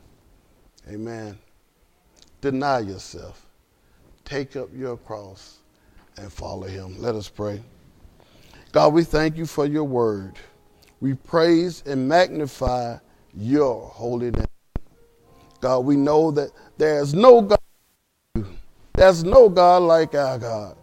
Amen. 0.89 1.39
Deny 2.41 2.78
yourself, 2.78 3.45
take 4.24 4.57
up 4.57 4.70
your 4.74 4.97
cross, 4.97 5.59
and 6.16 6.33
follow 6.33 6.66
Him. 6.66 6.97
Let 6.99 7.14
us 7.14 7.28
pray. 7.28 7.61
God, 8.72 8.95
we 8.95 9.05
thank 9.05 9.37
you 9.37 9.45
for 9.45 9.66
your 9.66 9.85
word. 9.85 10.39
We 11.03 11.12
praise 11.12 11.83
and 11.85 12.09
magnify 12.09 12.97
your 13.37 13.87
holy 13.87 14.31
name. 14.31 14.47
God, 15.61 15.81
we 15.81 15.95
know 15.95 16.31
that 16.31 16.53
there's 16.78 17.12
no 17.12 17.43
God. 17.43 17.59
There's 18.95 19.24
no 19.24 19.51
God 19.51 19.83
like 19.83 20.14
our 20.14 20.39
God. 20.39 20.78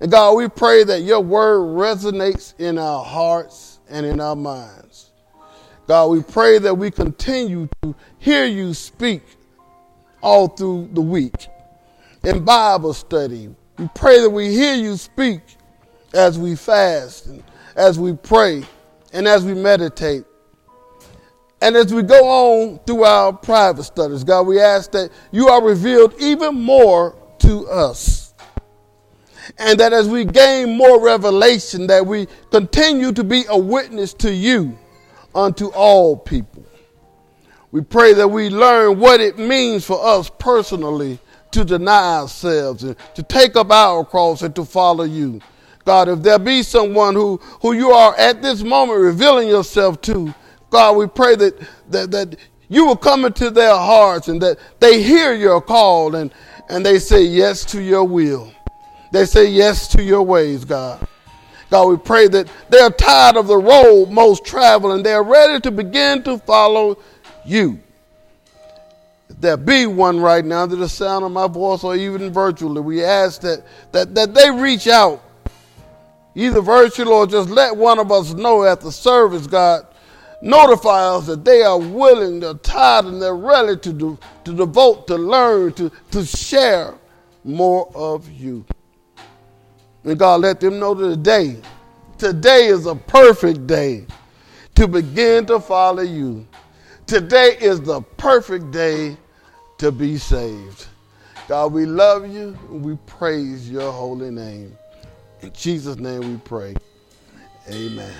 And 0.00 0.10
God, 0.10 0.34
we 0.34 0.48
pray 0.48 0.84
that 0.84 1.02
your 1.02 1.20
word 1.20 1.60
resonates 1.60 2.54
in 2.58 2.78
our 2.78 3.04
hearts 3.04 3.80
and 3.88 4.06
in 4.06 4.20
our 4.20 4.36
minds. 4.36 5.10
God, 5.86 6.08
we 6.08 6.22
pray 6.22 6.58
that 6.58 6.74
we 6.74 6.90
continue 6.90 7.68
to 7.82 7.94
hear 8.18 8.44
you 8.44 8.74
speak 8.74 9.22
all 10.20 10.48
through 10.48 10.90
the 10.92 11.00
week. 11.00 11.48
In 12.24 12.44
Bible 12.44 12.92
study, 12.92 13.54
we 13.78 13.88
pray 13.94 14.20
that 14.20 14.30
we 14.30 14.50
hear 14.50 14.74
you 14.74 14.96
speak 14.96 15.40
as 16.12 16.38
we 16.38 16.54
fast 16.54 17.26
and 17.26 17.42
as 17.74 17.98
we 17.98 18.12
pray 18.12 18.64
and 19.12 19.26
as 19.26 19.44
we 19.44 19.54
meditate. 19.54 20.24
And 21.60 21.74
as 21.74 21.92
we 21.92 22.02
go 22.02 22.24
on 22.24 22.78
through 22.86 23.04
our 23.04 23.32
private 23.32 23.84
studies, 23.84 24.22
God, 24.22 24.46
we 24.46 24.60
ask 24.60 24.92
that 24.92 25.10
you 25.32 25.48
are 25.48 25.62
revealed 25.62 26.14
even 26.20 26.54
more 26.54 27.16
to 27.40 27.66
us 27.68 28.27
and 29.56 29.80
that 29.80 29.92
as 29.92 30.08
we 30.08 30.24
gain 30.24 30.76
more 30.76 31.02
revelation, 31.02 31.86
that 31.86 32.04
we 32.04 32.26
continue 32.50 33.12
to 33.12 33.24
be 33.24 33.44
a 33.48 33.58
witness 33.58 34.12
to 34.14 34.32
you 34.32 34.78
unto 35.34 35.68
all 35.68 36.16
people. 36.16 36.64
We 37.70 37.82
pray 37.82 38.14
that 38.14 38.28
we 38.28 38.48
learn 38.48 38.98
what 38.98 39.20
it 39.20 39.38
means 39.38 39.84
for 39.84 40.04
us 40.04 40.30
personally 40.38 41.18
to 41.50 41.64
deny 41.64 42.20
ourselves 42.20 42.82
and 42.82 42.96
to 43.14 43.22
take 43.22 43.56
up 43.56 43.70
our 43.70 44.04
cross 44.04 44.42
and 44.42 44.54
to 44.56 44.64
follow 44.64 45.04
you. 45.04 45.40
God, 45.84 46.08
if 46.08 46.22
there 46.22 46.38
be 46.38 46.62
someone 46.62 47.14
who, 47.14 47.38
who 47.62 47.72
you 47.72 47.90
are 47.90 48.14
at 48.16 48.42
this 48.42 48.62
moment 48.62 49.00
revealing 49.00 49.48
yourself 49.48 50.00
to, 50.02 50.34
God, 50.70 50.96
we 50.96 51.06
pray 51.06 51.34
that, 51.36 51.58
that, 51.88 52.10
that 52.10 52.36
you 52.68 52.84
will 52.84 52.96
come 52.96 53.24
into 53.24 53.50
their 53.50 53.74
hearts 53.74 54.28
and 54.28 54.40
that 54.42 54.58
they 54.80 55.02
hear 55.02 55.32
your 55.32 55.60
call 55.60 56.14
and, 56.14 56.32
and 56.68 56.84
they 56.84 56.98
say 56.98 57.22
yes 57.22 57.64
to 57.66 57.82
your 57.82 58.04
will. 58.04 58.52
They 59.10 59.24
say 59.24 59.50
yes 59.50 59.88
to 59.88 60.02
your 60.02 60.22
ways, 60.22 60.64
God. 60.64 61.06
God, 61.70 61.88
we 61.88 61.96
pray 61.98 62.28
that 62.28 62.48
they're 62.70 62.90
tired 62.90 63.36
of 63.36 63.46
the 63.46 63.56
road 63.56 64.10
most 64.10 64.44
travel 64.44 64.92
and 64.92 65.04
they're 65.04 65.22
ready 65.22 65.60
to 65.60 65.70
begin 65.70 66.22
to 66.22 66.38
follow 66.38 66.98
you. 67.44 67.80
If 69.28 69.40
there 69.40 69.56
be 69.58 69.86
one 69.86 70.20
right 70.20 70.44
now 70.44 70.66
to 70.66 70.76
the 70.76 70.88
sound 70.88 71.24
of 71.24 71.32
my 71.32 71.46
voice 71.46 71.84
or 71.84 71.94
even 71.94 72.32
virtually, 72.32 72.80
we 72.80 73.04
ask 73.04 73.42
that, 73.42 73.64
that, 73.92 74.14
that 74.14 74.34
they 74.34 74.50
reach 74.50 74.88
out, 74.88 75.22
either 76.34 76.62
virtually 76.62 77.10
or 77.10 77.26
just 77.26 77.50
let 77.50 77.76
one 77.76 77.98
of 77.98 78.10
us 78.10 78.32
know 78.32 78.64
at 78.64 78.80
the 78.80 78.92
service, 78.92 79.46
God. 79.46 79.86
Notify 80.40 81.16
us 81.16 81.26
that 81.26 81.44
they 81.44 81.62
are 81.62 81.78
willing, 81.78 82.38
they're 82.38 82.54
tired, 82.54 83.06
and 83.06 83.20
they're 83.20 83.34
ready 83.34 83.76
to, 83.76 83.92
do, 83.92 84.18
to 84.44 84.54
devote, 84.54 85.08
to 85.08 85.16
learn, 85.16 85.72
to, 85.72 85.90
to 86.12 86.24
share 86.24 86.94
more 87.42 87.90
of 87.92 88.30
you. 88.30 88.64
And 90.08 90.18
God 90.18 90.40
let 90.40 90.58
them 90.58 90.78
know 90.78 90.94
today, 90.94 91.58
today 92.16 92.68
is 92.68 92.86
a 92.86 92.94
perfect 92.94 93.66
day 93.66 94.06
to 94.74 94.88
begin 94.88 95.44
to 95.46 95.60
follow 95.60 96.02
you. 96.02 96.46
Today 97.06 97.58
is 97.60 97.82
the 97.82 98.00
perfect 98.16 98.70
day 98.70 99.18
to 99.76 99.92
be 99.92 100.16
saved. 100.16 100.86
God, 101.46 101.74
we 101.74 101.84
love 101.84 102.26
you 102.26 102.56
and 102.70 102.82
we 102.82 102.96
praise 103.04 103.70
your 103.70 103.92
holy 103.92 104.30
name. 104.30 104.78
In 105.42 105.52
Jesus' 105.52 105.98
name 105.98 106.20
we 106.20 106.38
pray. 106.38 106.74
Amen. 107.68 108.14